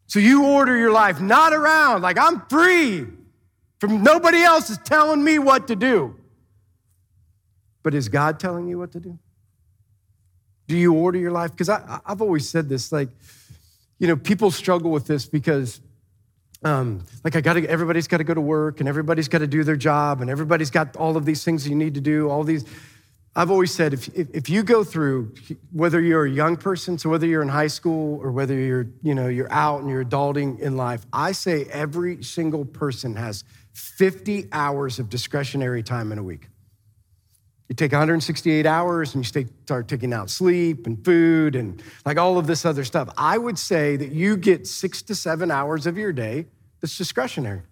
[0.07, 3.05] So you order your life not around, like, I'm free
[3.79, 6.15] from nobody else is telling me what to do.
[7.83, 9.19] But is God telling you what to do?
[10.67, 11.52] Do you order your life?
[11.52, 13.10] Because I've always said this, like,
[13.99, 15.82] you know, people struggle with this because,
[16.63, 19.47] um, like, I got to, everybody's got to go to work and everybody's got to
[19.47, 22.43] do their job and everybody's got all of these things you need to do, all
[22.43, 22.65] these.
[23.36, 25.34] I've always said if, if you go through,
[25.71, 29.15] whether you're a young person, so whether you're in high school or whether you're, you
[29.15, 34.49] know, you're out and you're adulting in life, I say every single person has 50
[34.52, 36.47] hours of discretionary time in a week.
[37.73, 42.38] You take 168 hours and you start taking out sleep and food and like all
[42.38, 43.09] of this other stuff.
[43.17, 46.45] I would say that you get six to seven hours of your day
[46.81, 47.63] that's discretionary,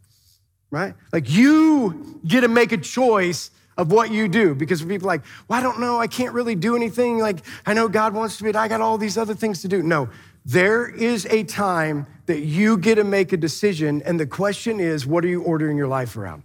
[0.71, 0.95] right?
[1.13, 5.59] Like you get to make a choice of what you do because people like, well,
[5.59, 7.19] I don't know, I can't really do anything.
[7.19, 9.83] Like, I know God wants to be, I got all these other things to do.
[9.83, 10.09] No,
[10.43, 14.01] there is a time that you get to make a decision.
[14.01, 16.41] And the question is, what are you ordering your life around?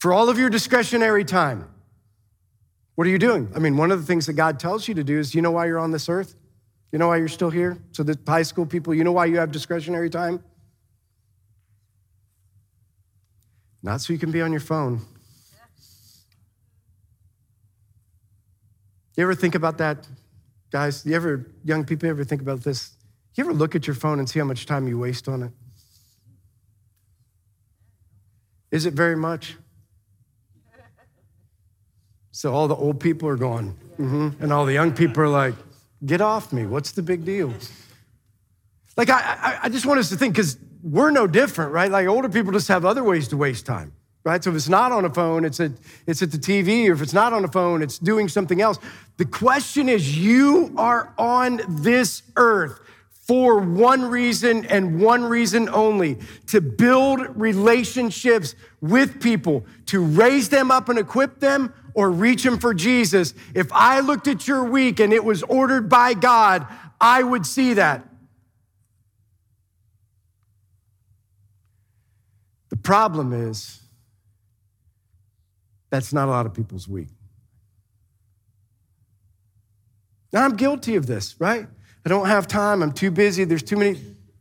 [0.00, 1.68] For all of your discretionary time,
[2.94, 3.50] what are you doing?
[3.54, 5.50] I mean, one of the things that God tells you to do is you know
[5.50, 6.34] why you're on this earth?
[6.90, 7.78] You know why you're still here?
[7.92, 10.44] So, the high school people, you know why you have discretionary time?
[13.82, 15.00] Not so you can be on your phone.
[19.16, 20.06] You ever think about that,
[20.70, 21.04] guys?
[21.04, 22.92] You ever, young people, ever think about this?
[23.34, 25.52] You ever look at your phone and see how much time you waste on it?
[28.70, 29.56] Is it very much?
[32.32, 34.42] So all the old people are going, mm-hmm.
[34.42, 35.54] and all the young people are like,
[36.04, 36.66] get off me.
[36.66, 37.52] What's the big deal?
[38.96, 41.90] Like, I, I, I just want us to think, because we're no different, right?
[41.90, 43.92] Like, older people just have other ways to waste time,
[44.24, 44.42] right?
[44.42, 45.72] So if it's not on a phone, it's at,
[46.06, 48.78] it's at the TV, or if it's not on a phone, it's doing something else.
[49.18, 56.18] The question is, you are on this earth for one reason and one reason only
[56.46, 62.58] to build relationships with people, to raise them up and equip them or reach them
[62.58, 63.34] for Jesus.
[63.54, 66.66] If I looked at your week and it was ordered by God,
[67.00, 68.06] I would see that.
[72.70, 73.80] The problem is,
[75.90, 77.08] that's not a lot of people's week.
[80.32, 81.66] Now, I'm guilty of this, right?
[82.04, 82.82] I don't have time.
[82.82, 83.44] I'm too busy.
[83.44, 84.00] There's too many.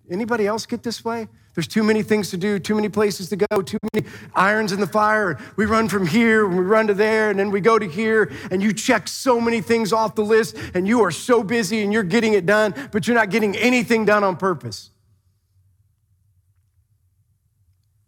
[0.10, 1.28] Anybody else get this way?
[1.54, 4.80] There's too many things to do, too many places to go, too many irons in
[4.80, 5.38] the fire.
[5.58, 8.32] We run from here and we run to there and then we go to here
[8.50, 11.92] and you check so many things off the list and you are so busy and
[11.92, 14.92] you're getting it done, but you're not getting anything done on purpose.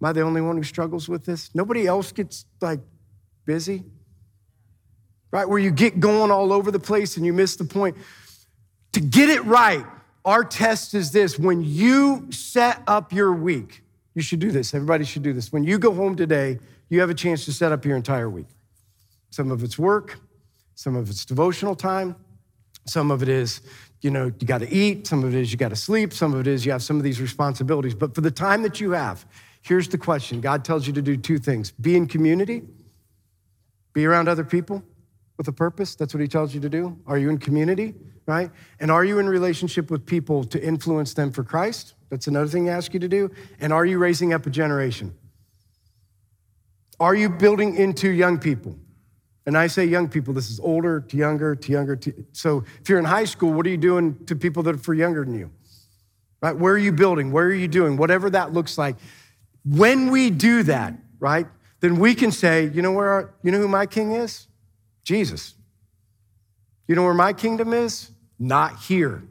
[0.01, 1.53] Am I the only one who struggles with this?
[1.53, 2.79] Nobody else gets like
[3.45, 3.83] busy?
[5.31, 5.47] Right?
[5.47, 7.97] Where you get going all over the place and you miss the point.
[8.93, 9.85] To get it right,
[10.25, 13.83] our test is this when you set up your week,
[14.15, 14.73] you should do this.
[14.73, 15.51] Everybody should do this.
[15.51, 16.59] When you go home today,
[16.89, 18.47] you have a chance to set up your entire week.
[19.31, 20.19] Some of it's work,
[20.75, 22.15] some of it's devotional time,
[22.85, 23.61] some of it is,
[24.01, 26.33] you know, you got to eat, some of it is you got to sleep, some
[26.33, 27.95] of it is you have some of these responsibilities.
[27.95, 29.25] But for the time that you have,
[29.61, 32.61] here's the question God tells you to do two things be in community,
[33.93, 34.83] be around other people
[35.37, 35.95] with a purpose.
[35.95, 36.97] That's what He tells you to do.
[37.07, 37.95] Are you in community,
[38.25, 38.51] right?
[38.79, 41.93] And are you in relationship with people to influence them for Christ?
[42.09, 43.31] That's another thing I ask you to do.
[43.59, 45.13] And are you raising up a generation?
[46.99, 48.77] Are you building into young people?
[49.45, 51.95] And I say young people, this is older to younger to younger.
[51.97, 54.79] To, so if you're in high school, what are you doing to people that are
[54.79, 55.51] for younger than you?
[56.41, 56.55] Right?
[56.55, 57.31] Where are you building?
[57.31, 57.97] Where are you doing?
[57.97, 58.95] Whatever that looks like.
[59.65, 61.47] When we do that, right,
[61.79, 64.47] then we can say, you know where our, you know who my king is?
[65.03, 65.55] Jesus.
[66.87, 68.11] You know where my kingdom is?
[68.43, 69.23] Not here.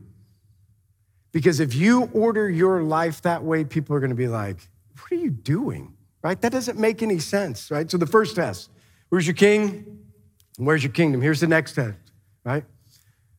[1.32, 4.56] Because if you order your life that way, people are going to be like,
[4.96, 5.92] what are you doing?
[6.22, 6.40] Right?
[6.40, 7.90] That doesn't make any sense, right?
[7.90, 8.70] So the first test,
[9.10, 9.98] where's your king?
[10.56, 11.20] Where's your kingdom?
[11.20, 11.98] Here's the next test,
[12.42, 12.64] right?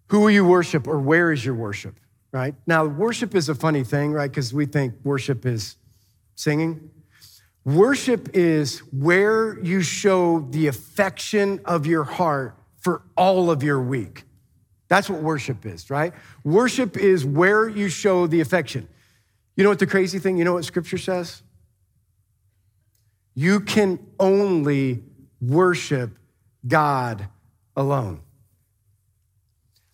[0.09, 1.95] Who will you worship or where is your worship,
[2.31, 2.53] right?
[2.67, 4.29] Now, worship is a funny thing, right?
[4.29, 5.77] Because we think worship is
[6.35, 6.91] singing.
[7.65, 14.25] Worship is where you show the affection of your heart for all of your week.
[14.87, 16.13] That's what worship is, right?
[16.43, 18.87] Worship is where you show the affection.
[19.55, 21.41] You know what the crazy thing, you know what scripture says?
[23.35, 25.03] You can only
[25.41, 26.17] worship
[26.67, 27.27] God
[27.75, 28.21] alone.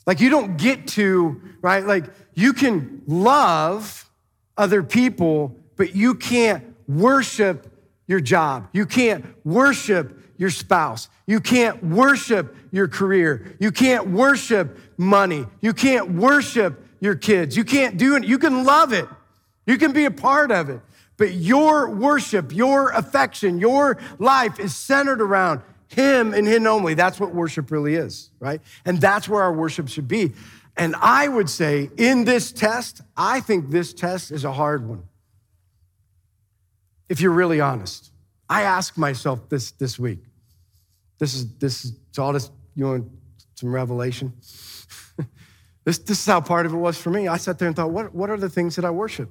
[0.05, 1.85] Like you don't get to, right?
[1.85, 4.09] Like you can love
[4.57, 7.71] other people, but you can't worship
[8.07, 8.67] your job.
[8.73, 11.09] You can't worship your spouse.
[11.27, 13.55] You can't worship your career.
[13.59, 15.45] You can't worship money.
[15.61, 17.55] You can't worship your kids.
[17.55, 18.23] You can't do it.
[18.23, 19.07] You can love it.
[19.67, 20.79] You can be a part of it.
[21.17, 26.93] But your worship, your affection, your life is centered around Him and Him only.
[26.93, 28.61] That's what worship really is, right?
[28.85, 30.31] And that's where our worship should be.
[30.77, 35.03] And I would say in this test, I think this test is a hard one.
[37.09, 38.13] If you're really honest,
[38.49, 40.19] I ask myself this this week.
[41.19, 43.11] This is this is all this you want
[43.55, 44.33] some revelation.
[45.83, 47.27] this this is how part of it was for me.
[47.27, 49.29] I sat there and thought, what, what are the things that I worship?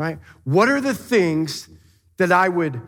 [0.00, 0.18] right?
[0.44, 1.68] What are the things
[2.16, 2.80] that I would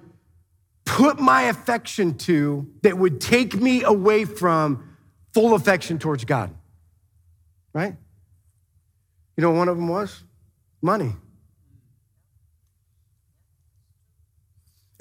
[0.86, 4.96] put my affection to that would take me away from
[5.34, 6.54] full affection towards God?
[7.74, 7.96] Right?
[9.36, 10.24] You know, one of them was
[10.80, 11.12] money.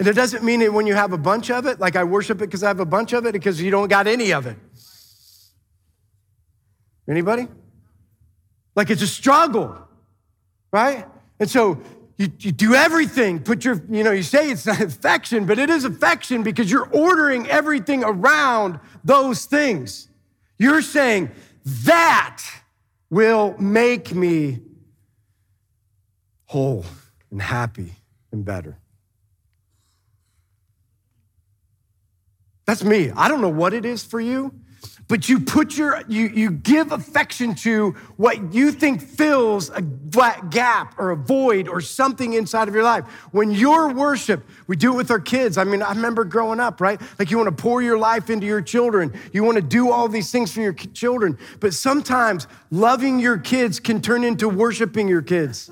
[0.02, 2.38] And it doesn't mean that when you have a bunch of it, like I worship
[2.38, 4.58] it because I have a bunch of it, because you don't got any of it.
[7.08, 7.48] Anybody?
[8.76, 9.78] Like it's a struggle,
[10.74, 11.06] right?
[11.40, 11.80] And so
[12.18, 15.70] you, you do everything, put your, you know, you say it's not affection, but it
[15.70, 20.10] is affection because you're ordering everything around those things.
[20.58, 21.30] You're saying
[21.64, 22.42] that
[23.12, 24.62] will make me
[26.46, 26.86] whole
[27.30, 27.94] and happy
[28.32, 28.81] and better.
[32.72, 33.12] That's me.
[33.18, 34.54] I don't know what it is for you
[35.10, 40.98] but you put your you you give affection to what you think fills a gap
[40.98, 43.04] or a void or something inside of your life.
[43.32, 45.58] When your worship we do it with our kids.
[45.58, 47.02] I mean i remember growing up right?
[47.20, 49.14] Like you want to pour your life into your children.
[49.34, 51.38] You want to do all these things for your children.
[51.60, 55.70] But sometimes loving your kids can turn into worshiping your kids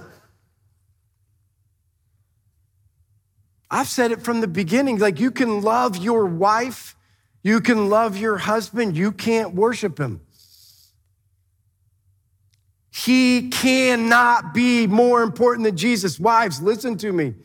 [3.71, 6.95] i've said it from the beginning like you can love your wife
[7.41, 10.21] you can love your husband, you can't worship him.
[12.91, 16.19] He cannot be more important than Jesus.
[16.19, 17.35] Wives, listen to me.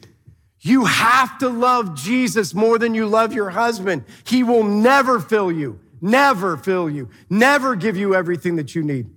[0.60, 4.04] You have to love Jesus more than you love your husband.
[4.24, 9.10] He will never fill you, never fill you, never give you everything that you need.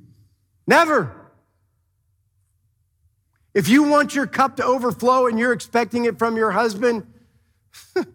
[0.67, 1.26] Never.
[3.57, 7.11] If you want your cup to overflow and you're expecting it from your husband,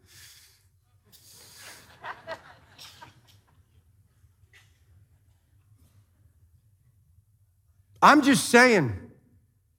[8.01, 8.97] I'm just saying,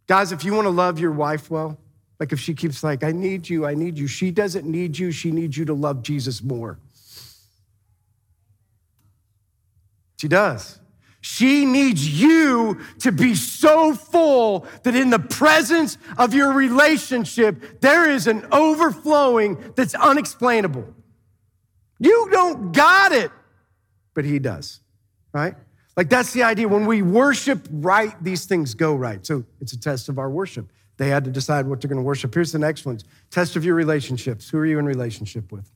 [0.05, 1.79] guys, if you want to love your wife well,
[2.19, 5.11] like if she keeps like, I need you, I need you, she doesn't need you,
[5.11, 6.77] she needs you to love Jesus more.
[10.19, 10.77] She does.
[11.25, 18.09] She needs you to be so full that in the presence of your relationship, there
[18.09, 20.85] is an overflowing that's unexplainable.
[21.97, 23.31] You don't got it,
[24.13, 24.81] but He does,
[25.31, 25.55] right?
[25.95, 26.67] Like that's the idea.
[26.67, 29.25] When we worship right, these things go right.
[29.25, 30.69] So it's a test of our worship.
[30.97, 32.33] They had to decide what they're going to worship.
[32.33, 32.99] Here's the next one
[33.31, 34.49] test of your relationships.
[34.49, 35.71] Who are you in relationship with?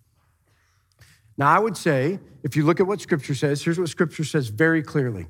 [1.37, 4.49] Now, I would say, if you look at what Scripture says, here's what Scripture says
[4.49, 5.27] very clearly.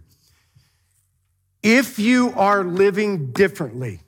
[1.70, 4.00] If you are living differently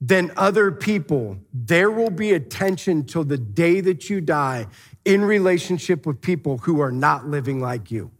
[0.00, 4.68] than other people, there will be attention till the day that you die
[5.04, 8.12] in relationship with people who are not living like you.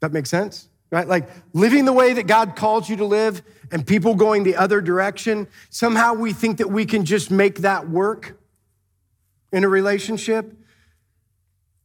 [0.00, 0.68] That makes sense?
[0.90, 1.06] Right?
[1.06, 4.80] Like living the way that God calls you to live and people going the other
[4.80, 8.36] direction, somehow we think that we can just make that work
[9.52, 10.52] in a relationship.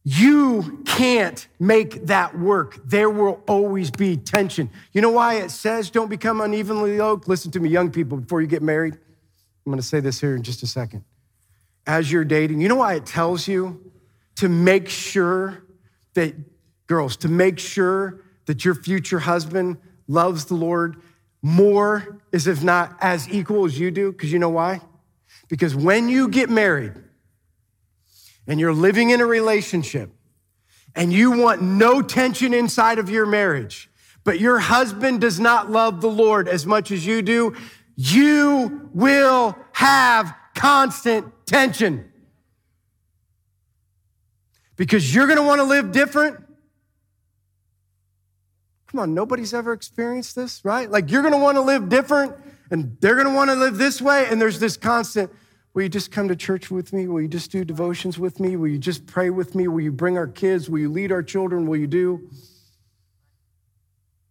[0.04, 2.78] You can't make that work.
[2.84, 4.70] There will always be tension.
[4.92, 7.28] You know why it says don't become unevenly yoked?
[7.28, 8.94] Listen to me, young people, before you get married.
[8.94, 11.04] I'm going to say this here in just a second.
[11.86, 13.92] As you're dating, you know why it tells you
[14.36, 15.62] to make sure
[16.14, 16.34] that,
[16.86, 19.76] girls, to make sure that your future husband
[20.06, 20.96] loves the Lord
[21.42, 24.12] more, as if not as equal as you do?
[24.12, 24.80] Because you know why?
[25.48, 26.94] Because when you get married,
[28.48, 30.10] and you're living in a relationship
[30.96, 33.90] and you want no tension inside of your marriage,
[34.24, 37.54] but your husband does not love the Lord as much as you do,
[37.94, 42.10] you will have constant tension.
[44.76, 46.36] Because you're gonna wanna live different.
[48.86, 50.90] Come on, nobody's ever experienced this, right?
[50.90, 52.34] Like you're gonna wanna live different
[52.70, 55.30] and they're gonna wanna live this way, and there's this constant
[55.78, 57.06] Will you just come to church with me?
[57.06, 58.56] Will you just do devotions with me?
[58.56, 59.68] Will you just pray with me?
[59.68, 60.68] Will you bring our kids?
[60.68, 61.68] Will you lead our children?
[61.68, 62.28] Will you do?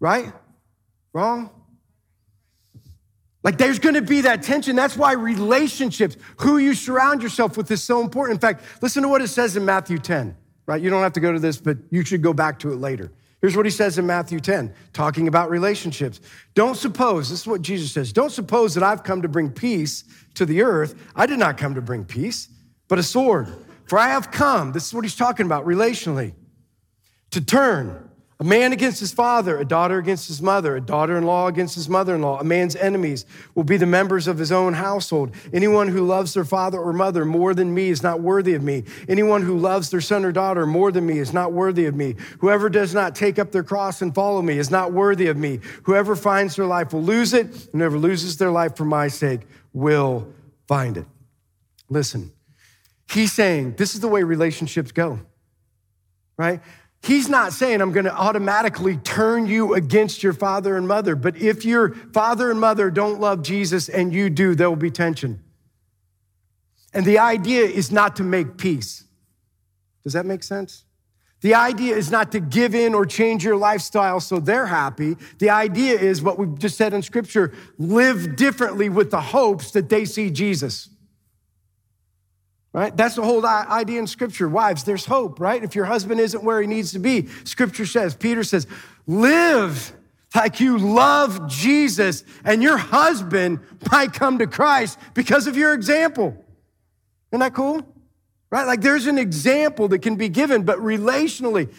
[0.01, 0.33] Right?
[1.13, 1.49] Wrong?
[3.43, 4.75] Like there's gonna be that tension.
[4.75, 8.35] That's why relationships, who you surround yourself with, is so important.
[8.35, 10.35] In fact, listen to what it says in Matthew 10,
[10.65, 10.81] right?
[10.81, 13.13] You don't have to go to this, but you should go back to it later.
[13.41, 16.19] Here's what he says in Matthew 10, talking about relationships.
[16.55, 20.03] Don't suppose, this is what Jesus says, don't suppose that I've come to bring peace
[20.33, 20.95] to the earth.
[21.15, 22.49] I did not come to bring peace,
[22.87, 23.53] but a sword.
[23.85, 26.33] For I have come, this is what he's talking about relationally,
[27.31, 28.06] to turn
[28.39, 31.73] a man against his father, a daughter against his mother, a daughter in law against
[31.73, 32.39] his mother in law.
[32.39, 33.25] A man's enemies
[33.55, 35.31] will be the members of his own household.
[35.51, 38.83] Anyone who loves their father or mother more than me is not worthy of me.
[39.09, 42.15] Anyone who loves their son or daughter more than me is not worthy of me.
[42.37, 45.59] Whoever does not take up their cross and follow me is not worthy of me.
[45.83, 49.41] Whoever finds their life will lose it, and whoever loses their life for my sake
[49.73, 50.31] will
[50.67, 51.05] find it.
[51.89, 52.31] Listen,
[53.11, 55.21] he's saying this is the way relationships go,
[56.37, 56.61] right?
[57.07, 61.15] He's not saying, I'm going to automatically turn you against your father and mother.
[61.15, 64.91] But if your father and mother don't love Jesus and you do, there will be
[64.91, 65.39] tension.
[66.93, 69.05] And the idea is not to make peace.
[70.03, 70.83] Does that make sense?
[71.39, 75.15] The idea is not to give in or change your lifestyle so they're happy.
[75.39, 79.87] The idea is what we've just said in scripture live differently with the hopes that
[79.87, 80.89] they see Jesus
[82.77, 82.95] right?
[82.95, 84.47] That's the whole idea in scripture.
[84.47, 85.63] Wives, there's hope, right?
[85.63, 88.67] If your husband isn't where he needs to be, scripture says, Peter says,
[89.07, 89.93] live
[90.35, 93.61] like you love Jesus, and your husband
[93.91, 96.45] might come to Christ because of your example.
[97.31, 97.81] Isn't that cool?
[98.51, 98.67] Right?
[98.67, 101.73] Like there's an example that can be given, but relationally,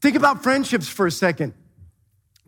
[0.00, 1.52] think about friendships for a second.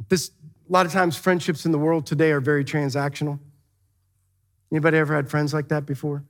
[0.09, 0.30] This
[0.70, 3.39] a lot of times friendships in the world today are very transactional.
[4.72, 6.24] Anybody ever had friends like that before?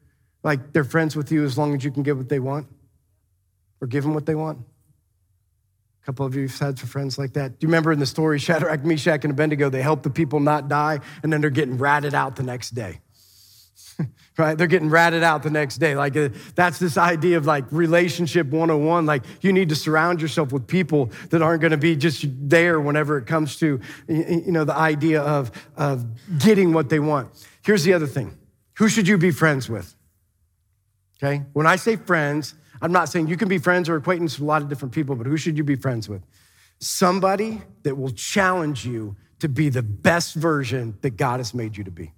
[0.44, 2.68] Like they're friends with you as long as you can give what they want
[3.80, 4.58] or give them what they want.
[6.02, 7.58] A couple of you have had some friends like that.
[7.58, 10.68] Do you remember in the story, Shadrach, Meshach, and Abednego, they helped the people not
[10.68, 13.00] die, and then they're getting ratted out the next day.
[14.38, 14.58] right?
[14.58, 15.96] They're getting ratted out the next day.
[15.96, 19.06] Like, uh, that's this idea of like relationship 101.
[19.06, 22.80] Like, you need to surround yourself with people that aren't going to be just there
[22.80, 26.04] whenever it comes to, you know, the idea of, of
[26.38, 27.30] getting what they want.
[27.62, 28.36] Here's the other thing
[28.74, 29.93] who should you be friends with?
[31.22, 31.44] Okay?
[31.52, 34.46] When I say friends, I'm not saying you can be friends or acquaintance with a
[34.46, 36.22] lot of different people, but who should you be friends with?
[36.80, 41.84] Somebody that will challenge you to be the best version that God has made you
[41.84, 42.12] to be.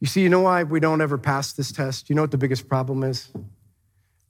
[0.00, 2.10] You see, you know why we don't ever pass this test?
[2.10, 3.30] You know what the biggest problem is?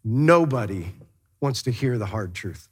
[0.04, 0.94] Nobody
[1.40, 2.68] wants to hear the hard truth.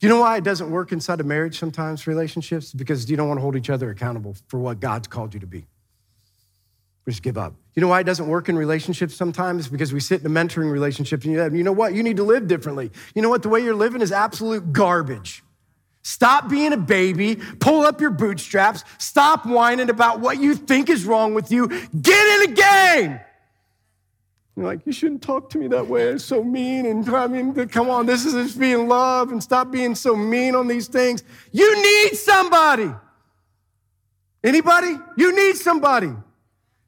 [0.00, 2.72] You know why it doesn't work inside of marriage sometimes, relationships?
[2.72, 5.46] Because you don't want to hold each other accountable for what God's called you to
[5.46, 5.66] be.
[7.04, 7.54] We just give up.
[7.76, 9.68] You know why it doesn't work in relationships sometimes?
[9.68, 11.92] Because we sit in a mentoring relationship and you, know what?
[11.92, 12.90] You need to live differently.
[13.14, 13.42] You know what?
[13.42, 15.44] The way you're living is absolute garbage.
[16.02, 21.04] Stop being a baby, pull up your bootstraps, stop whining about what you think is
[21.04, 23.20] wrong with you, get in a game.
[24.56, 26.04] You're like, you shouldn't talk to me that way.
[26.04, 26.86] It's so mean.
[26.86, 30.54] And I mean, come on, this is just being love and stop being so mean
[30.54, 31.22] on these things.
[31.52, 32.90] You need somebody.
[34.42, 34.96] Anybody?
[35.18, 36.12] You need somebody.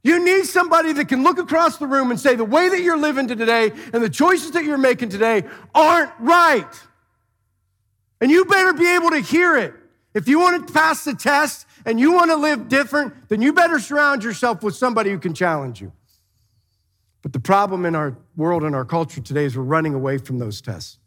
[0.03, 2.99] You need somebody that can look across the room and say, the way that you're
[2.99, 5.45] living today and the choices that you're making today
[5.75, 6.67] aren't right.
[8.21, 9.75] And you better be able to hear it.
[10.15, 13.53] If you want to pass the test and you want to live different, then you
[13.53, 15.93] better surround yourself with somebody who can challenge you.
[17.23, 20.39] But the problem in our world and our culture today is we're running away from
[20.39, 20.99] those tests.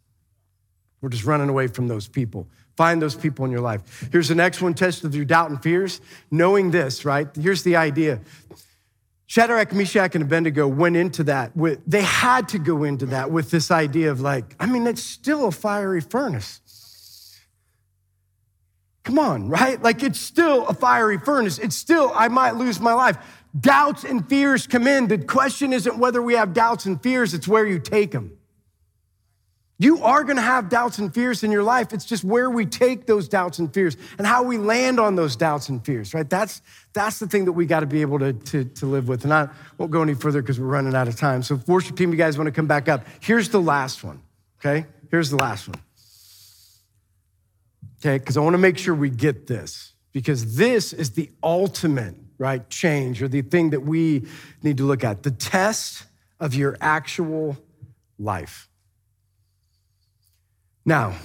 [1.01, 2.47] We're just running away from those people.
[2.77, 4.07] Find those people in your life.
[4.11, 5.99] Here's the next one test of your doubt and fears.
[6.29, 7.27] Knowing this, right?
[7.35, 8.21] Here's the idea.
[9.31, 13.49] Shadrach, Meshach, and Abednego went into that with, they had to go into that with
[13.49, 16.59] this idea of like, I mean, it's still a fiery furnace.
[19.05, 19.81] Come on, right?
[19.81, 21.59] Like it's still a fiery furnace.
[21.59, 23.17] It's still, I might lose my life.
[23.57, 25.07] Doubts and fears come in.
[25.07, 28.37] The question isn't whether we have doubts and fears, it's where you take them.
[29.81, 31.91] You are going to have doubts and fears in your life.
[31.91, 35.35] It's just where we take those doubts and fears and how we land on those
[35.35, 36.29] doubts and fears, right?
[36.29, 36.61] That's,
[36.93, 39.23] that's the thing that we got to be able to, to, to live with.
[39.23, 41.41] And I won't go any further because we're running out of time.
[41.41, 43.07] So, worship team, you guys want to come back up.
[43.21, 44.21] Here's the last one,
[44.59, 44.85] okay?
[45.09, 45.81] Here's the last one.
[47.99, 52.15] Okay, because I want to make sure we get this because this is the ultimate
[52.41, 52.67] right?
[52.71, 54.25] Change or the thing that we
[54.63, 56.05] need to look at the test
[56.39, 57.55] of your actual
[58.17, 58.67] life.
[60.85, 61.15] Now,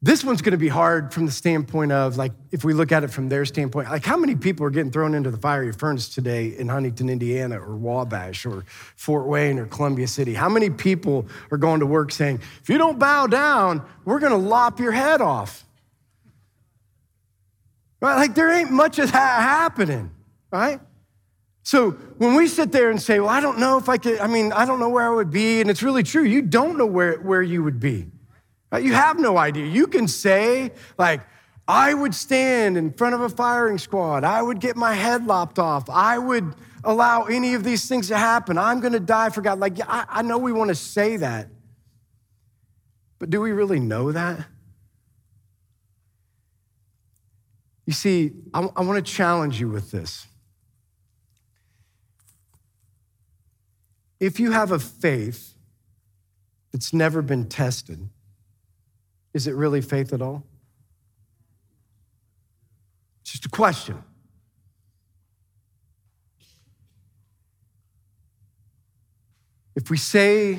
[0.00, 3.02] this one's going to be hard from the standpoint of like if we look at
[3.02, 6.08] it from their standpoint like how many people are getting thrown into the fiery furnace
[6.08, 8.64] today in huntington indiana or wabash or
[8.94, 12.78] fort wayne or columbia city how many people are going to work saying if you
[12.78, 15.64] don't bow down we're going to lop your head off
[18.00, 18.16] Right?
[18.16, 20.10] Like there ain't much of that happening,
[20.52, 20.80] right?
[21.62, 24.26] So when we sit there and say, well, I don't know if I could, I
[24.26, 26.86] mean, I don't know where I would be, and it's really true, you don't know
[26.86, 28.06] where, where you would be.
[28.70, 28.84] Right?
[28.84, 29.66] You have no idea.
[29.66, 31.22] You can say, like,
[31.66, 34.24] I would stand in front of a firing squad.
[34.24, 35.88] I would get my head lopped off.
[35.90, 36.54] I would
[36.84, 38.56] allow any of these things to happen.
[38.56, 39.58] I'm going to die for God.
[39.58, 41.48] Like, I, I know we want to say that.
[43.18, 44.46] But do we really know that?
[47.84, 50.26] You see, I, I want to challenge you with this.
[54.20, 55.54] If you have a faith
[56.72, 58.08] that's never been tested,
[59.38, 60.42] is it really faith at all?
[63.20, 64.02] It's just a question.
[69.76, 70.58] If we say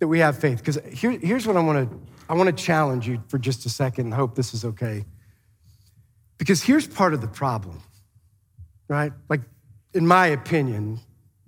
[0.00, 3.06] that we have faith, because here, here's what I want to I want to challenge
[3.06, 5.04] you for just a second and hope this is okay.
[6.36, 7.80] Because here's part of the problem,
[8.88, 9.12] right?
[9.28, 9.42] Like,
[9.94, 10.98] in my opinion,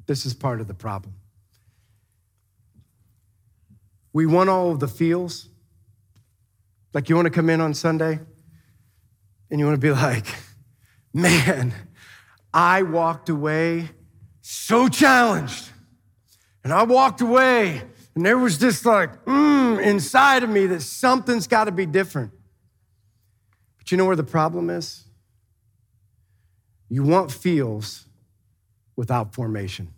[0.07, 1.15] this is part of the problem.
[4.13, 5.49] We want all of the feels.
[6.95, 8.19] Like, you want to come in on Sunday
[9.51, 10.27] and you want to be like,
[11.15, 11.73] man,
[12.53, 13.91] I walked away
[14.41, 15.71] so challenged.
[16.65, 17.83] And I walked away
[18.15, 22.33] and there was this like, mm, inside of me that something's got to be different.
[23.79, 25.05] But you know where the problem is?
[26.89, 28.07] You want feels
[28.97, 29.89] without formation.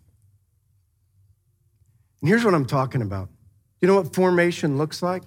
[2.21, 3.29] And here's what I'm talking about.
[3.81, 5.23] You know what formation looks like?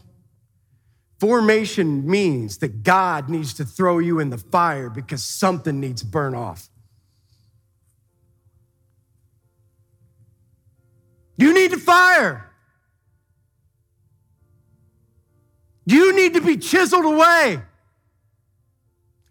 [1.18, 6.34] Formation means that God needs to throw you in the fire because something needs burn
[6.34, 6.68] off.
[11.36, 12.50] You need to fire.
[15.86, 17.62] You need to be chiseled away.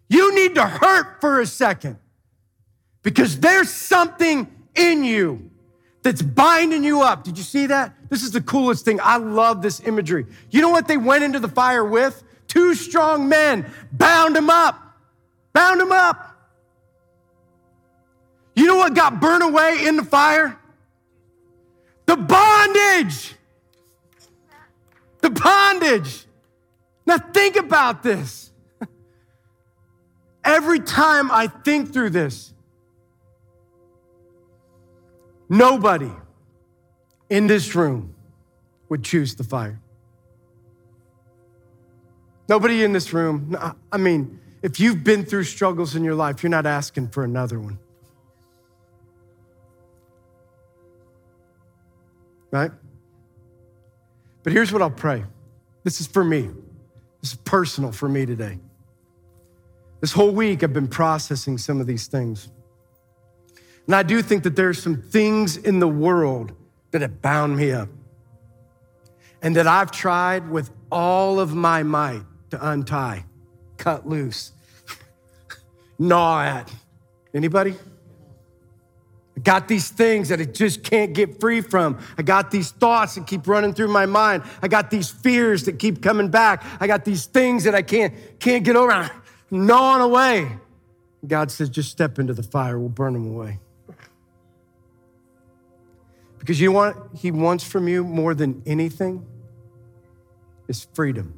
[0.09, 1.97] You need to hurt for a second
[3.03, 5.51] because there's something in you
[6.01, 7.23] that's binding you up.
[7.23, 7.93] Did you see that?
[8.09, 8.99] This is the coolest thing.
[9.01, 10.25] I love this imagery.
[10.49, 12.23] You know what they went into the fire with?
[12.47, 14.97] Two strong men bound him up,
[15.53, 16.35] bound him up.
[18.55, 20.57] You know what got burned away in the fire?
[22.05, 23.35] The bondage.
[25.21, 26.25] The bondage.
[27.05, 28.51] Now think about this.
[30.43, 32.53] Every time I think through this,
[35.49, 36.11] nobody
[37.29, 38.15] in this room
[38.89, 39.79] would choose the fire.
[42.49, 43.57] Nobody in this room,
[43.91, 47.59] I mean, if you've been through struggles in your life, you're not asking for another
[47.59, 47.77] one.
[52.51, 52.71] Right?
[54.43, 55.25] But here's what I'll pray.
[55.83, 56.49] This is for me.
[57.21, 58.59] This is personal for me today.
[59.99, 62.49] This whole week, I've been processing some of these things.
[63.85, 66.53] And I do think that there's some things in the world
[66.91, 67.89] that have bound me up
[69.41, 73.25] and that I've tried with all of my might to untie,
[73.77, 74.51] cut loose,
[75.99, 76.73] gnaw at.
[77.33, 77.75] Anybody?
[79.35, 81.99] I got these things that I just can't get free from.
[82.17, 84.43] I got these thoughts that keep running through my mind.
[84.63, 86.65] I got these fears that keep coming back.
[86.79, 88.91] I got these things that I can't, can't get over.
[88.91, 89.11] I'm
[89.51, 90.57] gnawing away.
[91.27, 92.79] God says, just step into the fire.
[92.79, 93.59] We'll burn them away.
[96.47, 99.25] Because you know he wants from you more than anything
[100.69, 101.37] is freedom.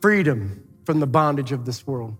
[0.00, 2.16] Freedom from the bondage of this world.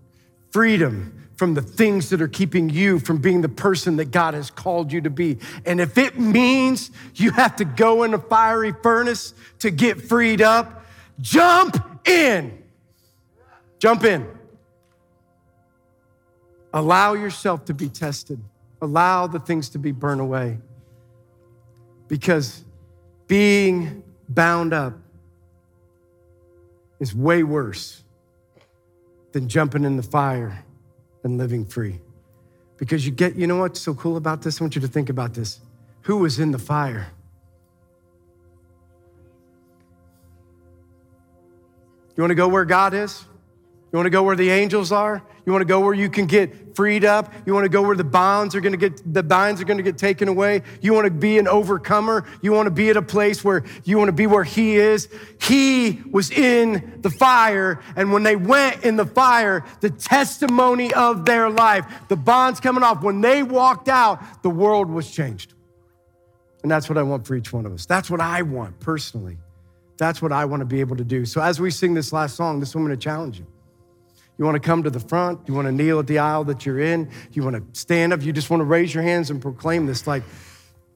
[0.49, 4.51] Freedom from the things that are keeping you from being the person that God has
[4.51, 5.37] called you to be.
[5.65, 10.41] And if it means you have to go in a fiery furnace to get freed
[10.41, 10.83] up,
[11.21, 12.61] jump in.
[13.79, 14.27] Jump in.
[16.73, 18.41] Allow yourself to be tested.
[18.81, 20.59] Allow the things to be burned away.
[22.07, 22.63] Because
[23.27, 24.93] being bound up
[26.99, 28.03] is way worse
[29.31, 30.63] than jumping in the fire
[31.23, 31.99] and living free.
[32.77, 34.59] Because you get, you know what's so cool about this?
[34.59, 35.59] I want you to think about this.
[36.01, 37.11] Who was in the fire?
[42.15, 43.23] You want to go where God is?
[43.91, 45.21] You want to go where the angels are?
[45.45, 47.33] You want to go where you can get freed up?
[47.45, 49.77] You want to go where the bonds are going to get the binds are going
[49.77, 50.61] to get taken away?
[50.81, 52.25] You want to be an overcomer?
[52.41, 55.09] You want to be at a place where you want to be where he is?
[55.41, 61.25] He was in the fire and when they went in the fire, the testimony of
[61.25, 65.53] their life, the bonds coming off, when they walked out, the world was changed.
[66.61, 67.85] And that's what I want for each one of us.
[67.85, 69.37] That's what I want personally.
[69.97, 71.25] That's what I want to be able to do.
[71.25, 73.47] So as we sing this last song, this going to challenge you.
[74.37, 75.47] You want to come to the front?
[75.47, 77.11] You want to kneel at the aisle that you're in?
[77.31, 78.23] You want to stand up?
[78.23, 80.23] You just want to raise your hands and proclaim this like,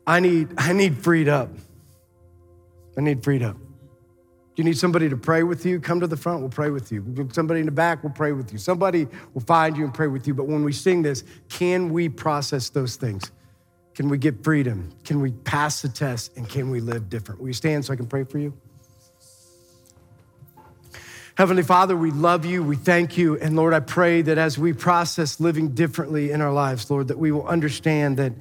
[0.07, 1.49] I need, I need freed up.
[2.97, 3.57] I need freed up.
[4.55, 5.81] You need somebody to pray with you?
[5.81, 7.27] Come to the front, we'll pray with you.
[7.33, 8.57] Somebody in the back we'll pray with you.
[8.57, 10.33] Somebody will find you and pray with you.
[10.33, 13.31] But when we sing this, can we process those things?
[13.95, 14.91] Can we get freedom?
[15.03, 16.37] Can we pass the test?
[16.37, 17.41] And can we live different?
[17.41, 18.53] Will you stand so I can pray for you?
[21.37, 22.63] Heavenly Father, we love you.
[22.63, 23.37] We thank you.
[23.37, 27.17] And Lord, I pray that as we process living differently in our lives, Lord, that
[27.17, 28.31] we will understand that,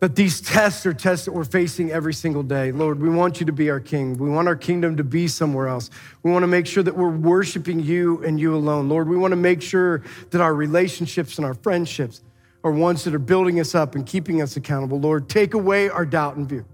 [0.00, 2.70] that these tests are tests that we're facing every single day.
[2.70, 4.18] Lord, we want you to be our king.
[4.18, 5.88] We want our kingdom to be somewhere else.
[6.22, 8.90] We want to make sure that we're worshiping you and you alone.
[8.90, 10.02] Lord, we want to make sure
[10.32, 12.20] that our relationships and our friendships
[12.62, 15.00] are ones that are building us up and keeping us accountable.
[15.00, 16.66] Lord, take away our doubt and fear.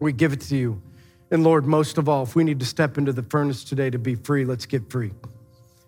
[0.00, 0.82] We give it to you.
[1.30, 3.98] And Lord, most of all, if we need to step into the furnace today to
[3.98, 5.12] be free, let's get free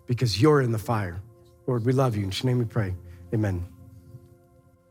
[0.07, 1.21] because you're in the fire.
[1.67, 2.23] Lord, we love you.
[2.23, 2.93] In your name we pray.
[3.33, 3.72] Amen.